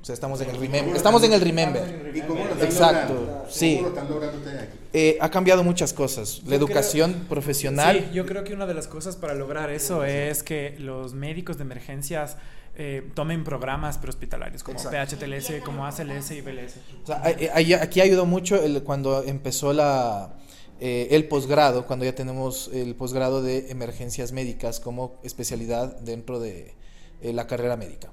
[0.00, 0.96] O sea, estamos en el remember.
[0.96, 2.12] Estamos en el remember.
[2.14, 3.46] ¿Y cómo lo están Exacto, logrando?
[3.50, 3.76] sí.
[3.76, 4.78] ¿Cómo lo están logrando ustedes aquí?
[4.92, 6.40] Eh, ha cambiado muchas cosas.
[6.44, 8.06] La Yo educación profesional.
[8.08, 11.58] Sí, yo creo que una de las cosas para lograr eso es que los médicos
[11.58, 12.36] de emergencias
[12.82, 15.16] eh, tomen programas prehospitalarios como Exacto.
[15.16, 16.76] PHTLS, como ACLS y BLS.
[17.04, 20.34] O sea, hay- hay- aquí ayudó mucho el- cuando empezó la,
[20.80, 26.74] eh, el posgrado, cuando ya tenemos el posgrado de emergencias médicas como especialidad dentro de
[27.22, 28.10] eh, la carrera médica.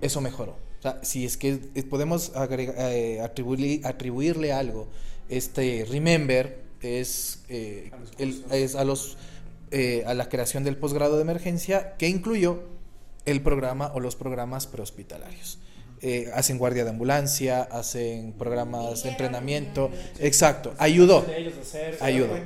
[0.00, 0.56] Eso mejoró.
[0.80, 4.88] O sea, si es que eh, podemos eh, atribuirle, atribuirle algo,
[5.28, 8.52] este remember es, eh, A los el- cursos.
[8.52, 9.16] es a, los,
[9.70, 12.73] eh, a la creación del posgrado de emergencia que incluyó
[13.26, 15.58] el programa o los programas prehospitalarios.
[16.06, 19.90] Eh, hacen guardia de ambulancia, hacen programas de entrenamiento.
[20.18, 21.22] Exacto, ayudó.
[21.22, 21.48] De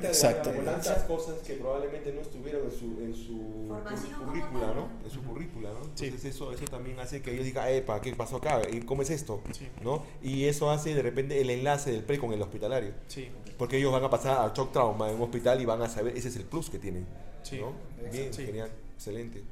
[0.07, 0.53] exacto.
[0.53, 4.67] de tantas cosas que probablemente no estuvieron en su, en su currícula.
[4.73, 4.87] ¿no?
[5.03, 5.89] En su currícula, ¿no?
[5.95, 6.05] Sí.
[6.05, 8.61] Entonces eso, eso también hace que ellos digan, epa, ¿qué pasó acá?
[8.71, 9.41] ¿Y ¿Cómo es esto?
[9.51, 9.67] Sí.
[9.83, 10.03] ¿No?
[10.23, 12.93] Y eso hace de repente el enlace del pre con el hospitalario.
[13.07, 15.89] Sí, Porque ellos van a pasar a shock trauma en un hospital y van a
[15.89, 17.05] saber, ese es el plus que tienen.
[17.43, 17.57] Sí.
[17.59, 17.73] ¿no?
[18.09, 18.45] Bien, Sí.
[18.45, 19.43] genial, excelente.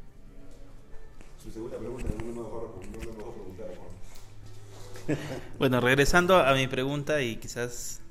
[1.44, 2.74] Su segunda pregunta, no es mejor.
[5.58, 8.02] Bueno, regresando a mi pregunta y quizás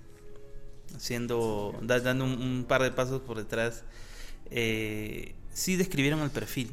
[0.97, 3.85] haciendo, da- dando un, un par de pasos por detrás,
[4.51, 6.71] eh, sí describieron el perfil,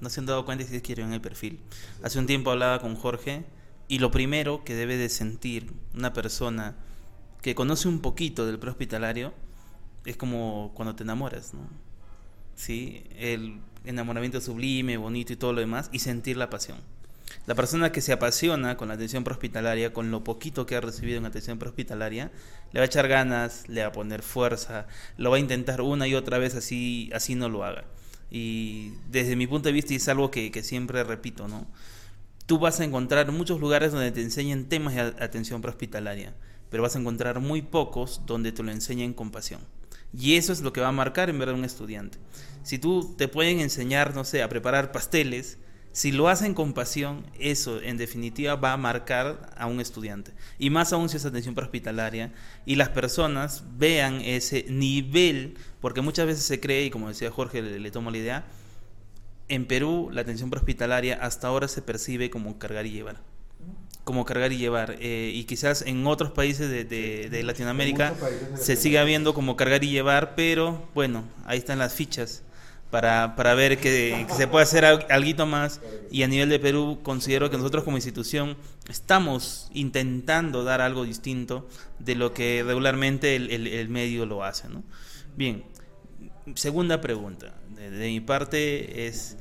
[0.00, 1.58] no se han dado cuenta sí describieron el perfil.
[2.02, 3.44] Hace un tiempo hablaba con Jorge
[3.88, 6.76] y lo primero que debe de sentir una persona
[7.42, 9.32] que conoce un poquito del prehospitalario
[10.04, 11.68] es como cuando te enamoras, ¿no?
[12.54, 16.78] Sí, el enamoramiento sublime, bonito y todo lo demás, y sentir la pasión.
[17.46, 21.18] La persona que se apasiona con la atención prehospitalaria, con lo poquito que ha recibido
[21.18, 22.30] en atención prehospitalaria,
[22.72, 26.06] le va a echar ganas, le va a poner fuerza, lo va a intentar una
[26.06, 27.84] y otra vez así, así no lo haga.
[28.30, 31.66] Y desde mi punto de vista y es algo que, siempre repito, ¿no?
[32.46, 36.34] Tú vas a encontrar muchos lugares donde te enseñen temas de atención prehospitalaria,
[36.70, 39.60] pero vas a encontrar muy pocos donde te lo enseñen con pasión.
[40.16, 42.18] Y eso es lo que va a marcar en verdad un estudiante.
[42.62, 45.58] Si tú te pueden enseñar, no sé, a preparar pasteles,
[45.92, 50.32] Si lo hacen con pasión, eso en definitiva va a marcar a un estudiante.
[50.58, 52.32] Y más aún si es atención prehospitalaria
[52.64, 57.62] y las personas vean ese nivel, porque muchas veces se cree, y como decía Jorge,
[57.62, 58.46] le, le tomo la idea,
[59.48, 63.20] en Perú la atención prehospitalaria hasta ahora se percibe como cargar y llevar
[64.08, 64.96] como cargar y llevar.
[65.00, 68.14] Eh, y quizás en otros países de, de, de Latinoamérica
[68.58, 72.42] se sigue viendo como cargar y llevar, pero bueno, ahí están las fichas
[72.90, 75.82] para, para ver que, que, se puede hacer algo más.
[76.10, 78.56] Y a nivel de Perú, considero que nosotros como institución
[78.88, 84.70] estamos intentando dar algo distinto de lo que regularmente el, el, el medio lo hace.
[84.70, 84.84] ¿no?
[85.36, 85.64] Bien,
[86.54, 87.52] segunda pregunta.
[87.76, 89.36] De, de mi parte es,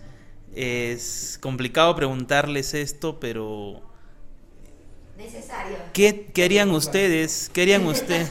[0.54, 3.87] es complicado preguntarles esto, pero
[5.18, 5.78] Necesario.
[5.94, 7.50] ¿Qué querían ustedes?
[7.52, 8.28] ¿Querían usted,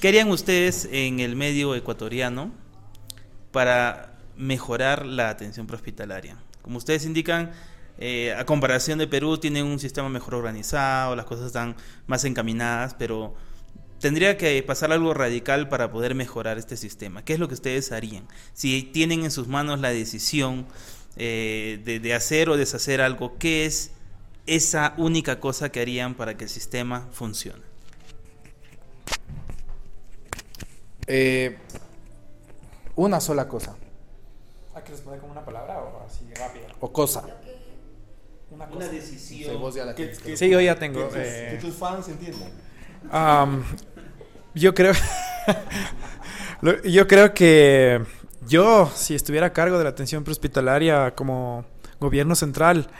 [0.00, 2.50] querían ustedes en el medio ecuatoriano
[3.52, 6.38] para mejorar la atención prehospitalaria?
[6.62, 7.52] Como ustedes indican,
[7.98, 11.76] eh, a comparación de Perú, tienen un sistema mejor organizado, las cosas están
[12.06, 13.34] más encaminadas, pero
[13.98, 17.22] tendría que pasar algo radical para poder mejorar este sistema.
[17.22, 18.26] ¿Qué es lo que ustedes harían?
[18.54, 20.66] Si tienen en sus manos la decisión
[21.16, 23.90] eh, de, de hacer o deshacer algo, ¿qué es
[24.54, 27.62] esa única cosa que harían para que el sistema funcione?
[31.06, 31.56] Eh,
[32.96, 33.76] una sola cosa.
[34.74, 36.66] ¿Hay que responder con una palabra o así rápido?
[36.80, 37.24] O cosa.
[38.50, 39.50] Una, Una decisión.
[39.52, 41.00] Sí, vos ya la ¿Qué- tienes qué- Sí, yo ya tengo.
[41.00, 42.50] Que tus, eh, que tus fans entiendan.
[44.54, 44.92] Yo creo.
[46.84, 48.04] Yo creo que
[48.46, 51.64] yo, si estuviera a cargo de la atención prehospitalaria como
[52.00, 52.90] gobierno central,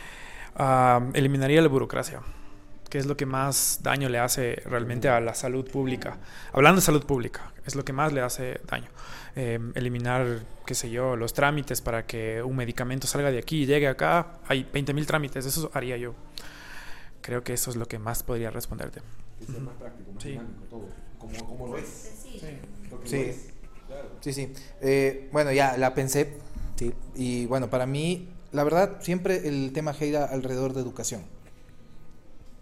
[0.55, 2.21] am, eliminaría la burocracia,
[2.89, 6.19] que es lo que más daño le hace realmente a la salud pública.
[6.53, 8.89] Hablando de salud pública, es lo que más le hace daño.
[9.37, 13.67] Em, eliminar, qué sé yo, los trámites para que un medicamento salga de aquí y
[13.67, 14.39] llegue acá.
[14.49, 16.15] Hay 20.000 trámites, eso haría yo.
[17.21, 19.01] Creo que eso es lo que más podría responderte.
[19.39, 20.31] Que sea más práctico, más Sí.
[20.31, 20.89] dinámico, todo.
[21.19, 22.13] Como, como lo es.
[22.91, 23.47] Lo que Sí.
[24.21, 24.53] Sí, sí.
[24.81, 26.39] Eh, bueno, ya la pensé.
[26.77, 26.93] Sí.
[27.15, 31.23] Y bueno, para mí, la verdad, siempre el tema gira alrededor de educación.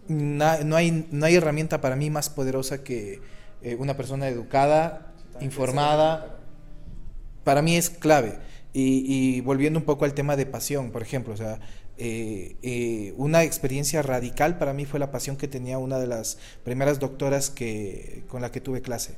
[0.07, 3.21] No, hay, no hay herramienta para mí más poderosa que
[3.61, 6.39] eh, una persona educada, informada.
[7.43, 8.39] Para mí es clave.
[8.73, 11.59] Y, y volviendo un poco al tema de pasión, por ejemplo, o sea,
[12.01, 16.37] eh, eh, una experiencia radical para mí fue la pasión que tenía una de las
[16.63, 19.15] primeras doctoras que, con la que tuve clase.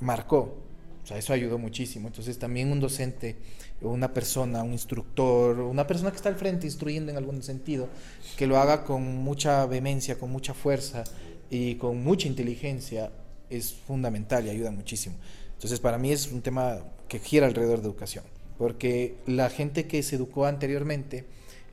[0.00, 0.56] Marcó.
[1.04, 2.08] O sea, eso ayudó muchísimo.
[2.08, 3.36] Entonces también un docente,
[3.82, 7.88] una persona, un instructor, una persona que está al frente instruyendo en algún sentido,
[8.36, 11.04] que lo haga con mucha vehemencia, con mucha fuerza
[11.48, 13.10] y con mucha inteligencia,
[13.48, 15.16] es fundamental y ayuda muchísimo.
[15.54, 16.78] Entonces para mí es un tema
[17.08, 18.24] que gira alrededor de educación,
[18.58, 21.24] porque la gente que se educó anteriormente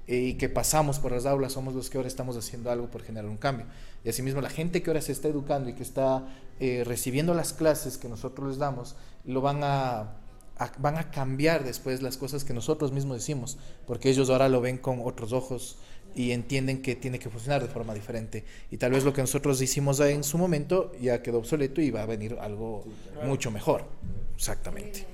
[0.07, 3.03] eh, y que pasamos por las aulas somos los que ahora estamos haciendo algo por
[3.03, 3.65] generar un cambio.
[4.03, 6.25] Y asimismo la gente que ahora se está educando y que está
[6.59, 8.95] eh, recibiendo las clases que nosotros les damos,
[9.25, 10.13] lo van a,
[10.79, 14.77] van a cambiar después las cosas que nosotros mismos decimos, porque ellos ahora lo ven
[14.77, 15.77] con otros ojos
[16.15, 18.43] y entienden que tiene que funcionar de forma diferente.
[18.71, 22.01] Y tal vez lo que nosotros hicimos en su momento ya quedó obsoleto y va
[22.01, 22.85] a venir algo
[23.23, 23.85] mucho mejor.
[24.35, 25.05] Exactamente.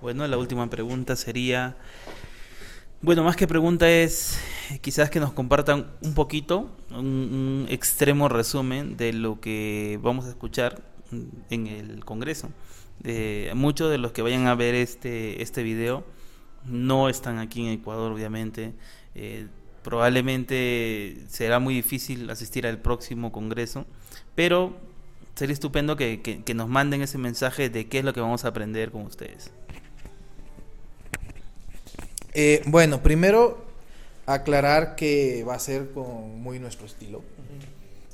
[0.00, 1.76] Bueno, la última pregunta sería,
[3.02, 4.38] bueno, más que pregunta es
[4.80, 10.82] quizás que nos compartan un poquito, un, extremo resumen de lo que vamos a escuchar
[11.50, 12.50] en el Congreso.
[13.04, 16.04] Eh, muchos de los que vayan a ver este, este video
[16.64, 18.72] no están aquí en Ecuador, obviamente.
[19.14, 19.46] Eh,
[19.82, 23.86] probablemente será muy difícil asistir al próximo Congreso,
[24.34, 24.76] pero
[25.34, 28.48] sería estupendo que, que- nos manden ese mensaje de qué es lo que vamos a
[28.48, 29.50] aprender con ustedes.
[32.34, 33.64] Eh, bueno, primero
[34.26, 37.22] aclarar que va a ser con muy nuestro estilo,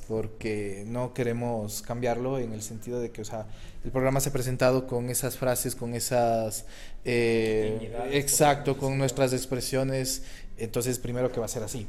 [0.09, 3.47] porque no queremos cambiarlo en el sentido de que, o sea,
[3.85, 6.67] el programa se ha presentado con esas frases, con esas,
[7.05, 10.23] eh, exacto, con nuestras expresiones,
[10.57, 11.87] entonces primero que va a ser así.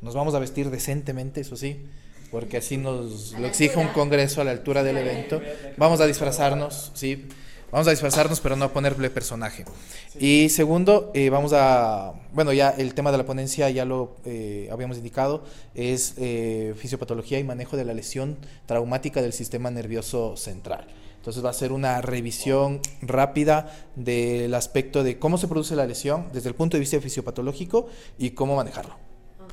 [0.00, 1.84] Nos vamos a vestir decentemente, eso sí,
[2.30, 5.40] porque así nos A lo exige un congreso a la altura del evento.
[5.76, 7.26] Vamos a disfrazarnos, sí.
[7.70, 9.66] Vamos a disfrazarnos, pero no a ponerle personaje.
[10.18, 14.70] Y segundo, eh, vamos a, bueno, ya el tema de la ponencia ya lo eh,
[14.72, 15.44] habíamos indicado,
[15.74, 20.86] es eh, fisiopatología y manejo de la lesión traumática del sistema nervioso central.
[21.16, 26.28] Entonces va a ser una revisión rápida del aspecto de cómo se produce la lesión
[26.32, 28.94] desde el punto de vista fisiopatológico y cómo manejarlo.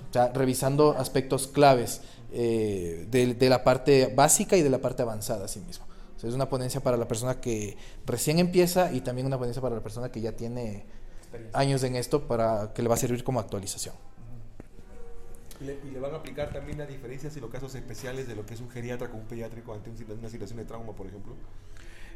[0.10, 2.00] O sea, revisando aspectos claves
[2.32, 5.86] eh, de, de la parte básica y de la parte avanzada, así mismo.
[6.16, 9.62] O sea, es una ponencia para la persona que recién empieza y también una ponencia
[9.62, 10.86] para la persona que ya tiene
[11.54, 13.94] años en esto para que le va a servir como actualización.
[15.60, 18.36] Y le, y le van a aplicar también las diferencias y los casos especiales de
[18.36, 21.08] lo que es un geriatra con un pediátrico ante un- una situación de trauma, por
[21.08, 21.34] ejemplo.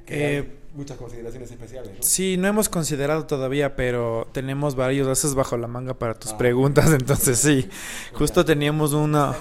[0.07, 2.01] Eh, muchas consideraciones especiales, ¿no?
[2.03, 6.37] Sí, no hemos considerado todavía, pero tenemos varios haces bajo la manga para tus Ah.
[6.37, 7.69] preguntas, entonces sí.
[8.13, 9.35] Justo teníamos una...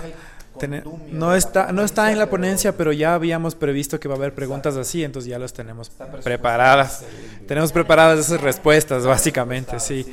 [1.12, 4.34] No está no está en la ponencia, pero ya habíamos previsto que va a haber
[4.34, 5.90] preguntas así, entonces ya los tenemos
[6.24, 7.04] preparadas.
[7.46, 10.06] Tenemos preparadas esas respuestas, básicamente, sí.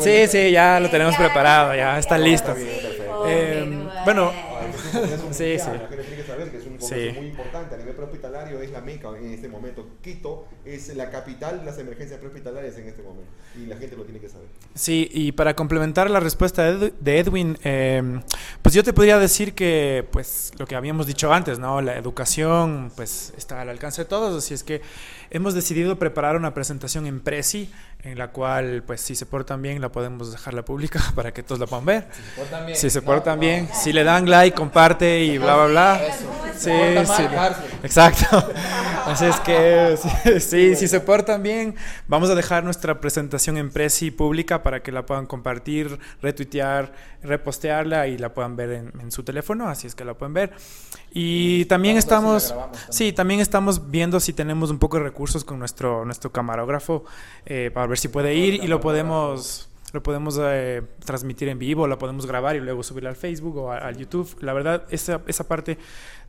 [0.00, 2.54] Sí, sí, ya lo tenemos preparado, ya está listo.
[3.26, 4.32] Em, bueno,
[5.30, 5.70] Sí, sí.
[6.78, 7.12] Sí.
[7.16, 9.86] muy importante a nivel prehospitalario, es la meca en este momento.
[10.02, 14.04] Quito es la capital de las emergencias prehospitalarias en este momento y la gente lo
[14.04, 14.46] tiene que saber.
[14.74, 18.20] Sí, y para complementar la respuesta de Edwin, eh,
[18.62, 21.80] pues yo te podría decir que, pues, lo que habíamos dicho antes, ¿no?
[21.82, 24.80] La educación, pues, está al alcance de todos, así es que
[25.30, 27.70] hemos decidido preparar una presentación en Prezi,
[28.02, 31.58] en la cual, pues, si se portan bien, la podemos dejarla pública para que todos
[31.58, 32.06] la puedan ver.
[32.74, 36.00] Si se portan bien, si le dan like, comparte y bla, bla, bla.
[36.56, 36.70] Sí,
[37.16, 37.22] sí.
[37.82, 38.52] Exacto.
[39.06, 41.74] Así es que, sí, sí, si se portan bien,
[42.06, 46.92] vamos a dejar nuestra presentación en Prezi pública para que la puedan compartir, retuitear,
[47.22, 50.52] repostearla y la puedan ver en, en su teléfono, así es que la pueden ver.
[51.10, 52.54] Y también estamos,
[52.90, 57.04] sí, también estamos viendo si tenemos un poco de recursos con nuestro, nuestro camarógrafo
[57.44, 61.86] eh, para ver si puede ir y lo podemos lo podemos eh, transmitir en vivo,
[61.86, 64.36] la podemos grabar y luego subirla al Facebook o al YouTube.
[64.40, 65.78] La verdad, esa, esa parte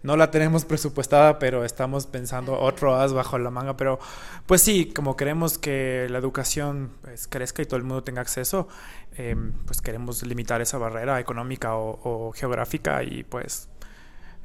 [0.03, 3.77] no la tenemos presupuestada, pero estamos pensando otro as bajo la manga.
[3.77, 3.99] Pero
[4.45, 8.67] pues sí, como queremos que la educación pues, crezca y todo el mundo tenga acceso,
[9.17, 9.35] eh,
[9.65, 13.69] pues queremos limitar esa barrera económica o, o geográfica y pues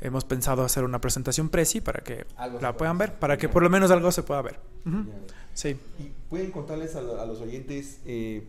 [0.00, 3.48] hemos pensado hacer una presentación presi para que Algo la pueda puedan ver, para que
[3.48, 4.60] por lo menos algo se pueda ver.
[4.86, 5.06] Ujú.
[5.54, 5.76] Sí.
[5.98, 8.46] ¿Y pueden contarles a, a los oyentes eh,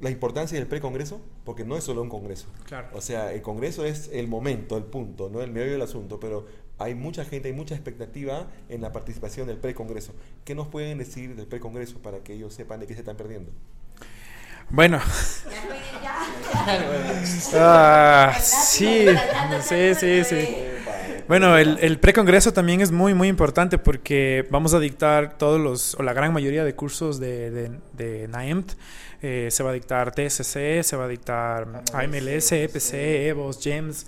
[0.00, 1.20] la importancia del precongreso?
[1.44, 2.46] Porque no es solo un congreso.
[2.64, 2.88] Claro.
[2.92, 6.46] O sea, el congreso es el momento, el punto, no el medio del asunto, pero
[6.78, 10.14] hay mucha gente, hay mucha expectativa en la participación del precongreso.
[10.44, 13.50] ¿Qué nos pueden decir del precongreso para que ellos sepan de qué se están perdiendo?
[14.68, 15.00] Bueno.
[17.54, 19.06] Ah, sí,
[19.62, 20.75] sí, sí, sí.
[21.28, 25.94] Bueno, el, el precongreso también es muy, muy importante porque vamos a dictar todos los,
[25.96, 28.72] o la gran mayoría de cursos de, de, de NAEMT.
[29.22, 32.94] Eh, se va a dictar TSC, se va a dictar AMLS, EPC,
[33.28, 34.06] EVOS, GEMS.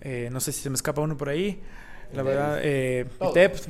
[0.00, 1.60] eh, no sé si se me escapa uno por ahí.
[2.14, 3.04] La verdad, eh,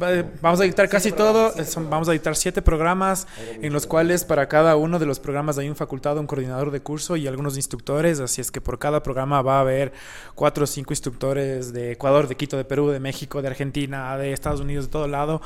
[0.01, 1.53] va- vamos a dictar casi todo.
[1.65, 3.27] son- vamos a dictar siete programas
[3.63, 6.81] en los cuales para cada uno de los programas hay un facultado, un coordinador de
[6.81, 8.21] curso y algunos instructores.
[8.21, 9.93] Así es que por cada programa va a haber
[10.35, 14.33] cuatro o cinco instructores de Ecuador, de Quito, de Perú, de México, de Argentina, de
[14.33, 15.41] Estados Unidos, de todo lado.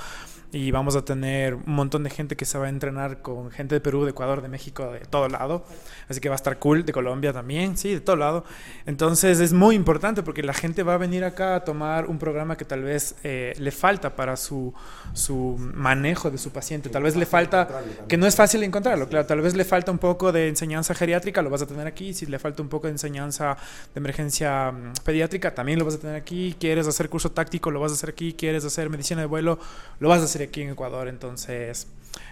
[0.52, 3.76] Y vamos a tener un montón de gente que se va a entrenar con gente
[3.76, 5.64] de Perú, de Ecuador, de México, de todo lado.
[6.08, 8.44] Así que va a estar cool, de Colombia también, sí, de todo lado.
[8.84, 12.56] Entonces es muy importante porque la gente va a venir acá a tomar un programa
[12.56, 14.74] que tal vez eh, le falta para su,
[15.12, 16.88] su manejo de su paciente.
[16.88, 17.68] Tal vez le falta,
[18.08, 19.26] que no es fácil encontrarlo, claro.
[19.26, 22.12] Tal vez le falta un poco de enseñanza geriátrica, lo vas a tener aquí.
[22.12, 23.56] Si le falta un poco de enseñanza
[23.94, 26.56] de emergencia mm, pediátrica, también lo vas a tener aquí.
[26.58, 28.32] Quieres hacer curso táctico, lo vas a hacer aquí.
[28.32, 29.60] Quieres hacer medicina de vuelo,
[30.00, 31.08] lo vas a hacer aquí en Ecuador.
[31.08, 31.86] Entonces,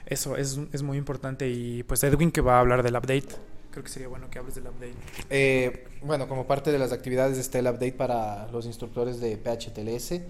[0.07, 1.49] eso es, es muy importante.
[1.49, 3.29] Y pues Edwin que va a hablar del update.
[3.71, 4.95] Creo que sería bueno que hables del update.
[5.31, 10.23] Eh, bueno, como parte de las actividades está el update para los instructores de PHTLS,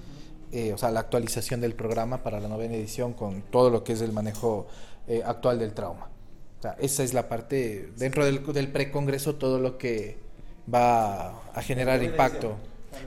[0.53, 3.93] eh, o sea, la actualización del programa para la novena edición con todo lo que
[3.93, 4.67] es el manejo
[5.07, 6.09] eh, actual del trauma.
[6.59, 10.19] O sea, esa es la parte, dentro del, del precongreso, todo lo que
[10.73, 12.57] va a generar impacto.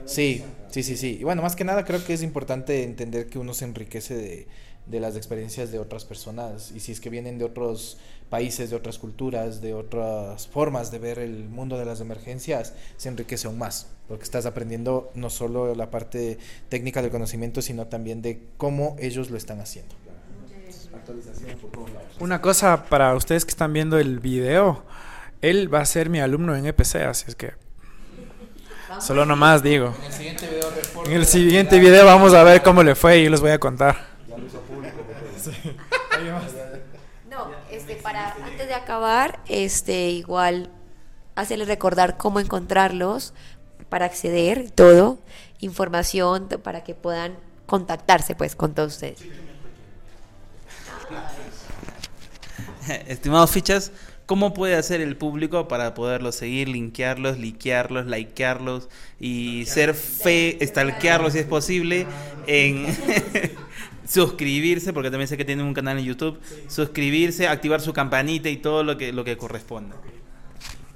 [0.04, 1.18] Sí, sí, sí, sí.
[1.20, 4.46] Y bueno, más que nada creo que es importante entender que uno se enriquece de,
[4.86, 7.98] de las experiencias de otras personas y si es que vienen de otros
[8.30, 13.08] países, de otras culturas, de otras formas de ver el mundo de las emergencias, se
[13.08, 18.22] enriquece aún más, porque estás aprendiendo no solo la parte técnica del conocimiento, sino también
[18.22, 19.94] de cómo ellos lo están haciendo.
[22.20, 24.82] Una cosa para ustedes que están viendo el video,
[25.42, 27.61] él va a ser mi alumno en EPC, así es que
[29.00, 29.94] solo nomás digo.
[29.98, 30.72] En el siguiente video,
[31.06, 33.58] En el siguiente video vamos a ver cómo le fue y yo les voy a
[33.58, 33.96] contar.
[37.28, 40.70] No, este, para antes de acabar, este, igual
[41.34, 43.32] hacerles recordar cómo encontrarlos
[43.88, 45.18] para acceder, todo,
[45.60, 47.36] información para que puedan
[47.66, 49.20] contactarse pues con todos ustedes.
[53.06, 53.92] Estimados fichas,
[54.26, 58.88] ¿cómo puede hacer el público para poderlos seguir, linkearlos, likearlos, likearlos
[59.20, 62.06] y ser fe, stalkearlos si es posible
[62.46, 62.86] en
[64.08, 68.56] suscribirse, porque también sé que tienen un canal en YouTube, suscribirse, activar su campanita y
[68.56, 69.96] todo lo que, lo que corresponda.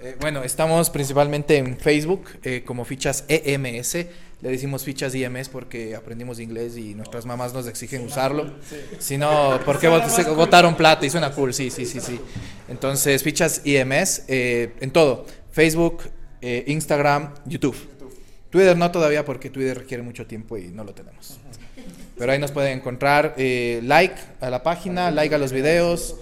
[0.01, 3.97] Eh, bueno, estamos principalmente en Facebook eh, como fichas EMS.
[4.43, 8.53] Le decimos fichas IMS porque aprendimos inglés y nuestras mamás nos exigen usarlo.
[8.99, 11.07] Si no, ¿por qué votaron plata?
[11.07, 12.21] Y suena cool, sí, sí, sí, sí.
[12.69, 15.25] Entonces, fichas IMS eh, en todo.
[15.51, 16.03] Facebook,
[16.43, 17.77] eh, Instagram, YouTube.
[18.51, 21.39] Twitter no todavía porque Twitter requiere mucho tiempo y no lo tenemos.
[22.19, 23.35] Pero ahí nos pueden encontrar.
[23.37, 26.17] eh, like a la página, like a los videos.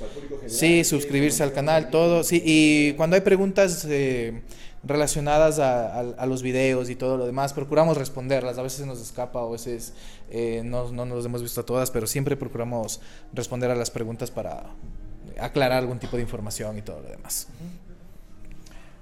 [0.47, 2.25] Sí, suscribirse al canal, todo.
[2.25, 4.43] Sí, y cuando hay preguntas eh,
[4.87, 8.59] relacionadas a, a- a los videos y todo lo demás, procuramos responderlas.
[8.59, 9.95] A veces se nos escapa, a veces
[10.31, 13.01] eh, no, no nos hemos visto todas, pero siempre procuramos
[13.33, 14.65] responder a las preguntas para
[15.41, 17.49] aclarar algún tipo de información y todo lo demás.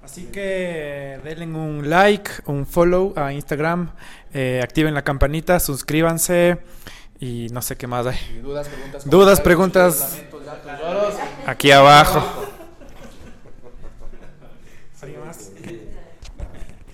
[0.03, 3.91] Así que denle un like, un follow a Instagram,
[4.33, 6.57] eh, activen la campanita, suscríbanse
[7.19, 8.17] y no sé qué más hay.
[8.35, 8.39] Y
[9.09, 10.19] dudas, preguntas, Dudas.
[11.45, 12.21] Aquí abajo.
[15.01, 15.51] ¿Alguien más?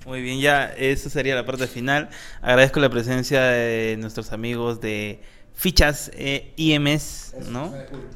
[0.10, 2.10] Muy bien, ya eso sería la parte final.
[2.42, 5.22] Agradezco la presencia de nuestros amigos de
[5.60, 7.74] Fichas eh, IMS, ¿no?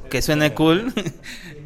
[0.10, 0.94] Que suene cool.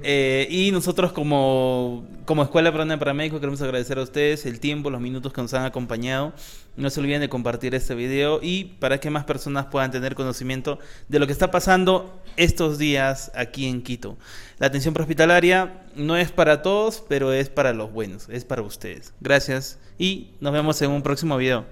[0.10, 4.90] Eh, y nosotros como, como Escuela Peruana para México queremos agradecer a ustedes el tiempo,
[4.90, 6.34] los minutos que nos han acompañado.
[6.78, 10.80] No se olviden de compartir este video y para que más personas puedan tener conocimiento
[11.10, 14.18] de lo que está pasando estos días aquí en Quito.
[14.60, 19.14] La atención prehospitalaria no es para todos, pero es para los buenos, es para ustedes.
[19.20, 21.66] Gracias y nos vemos en un próximo video.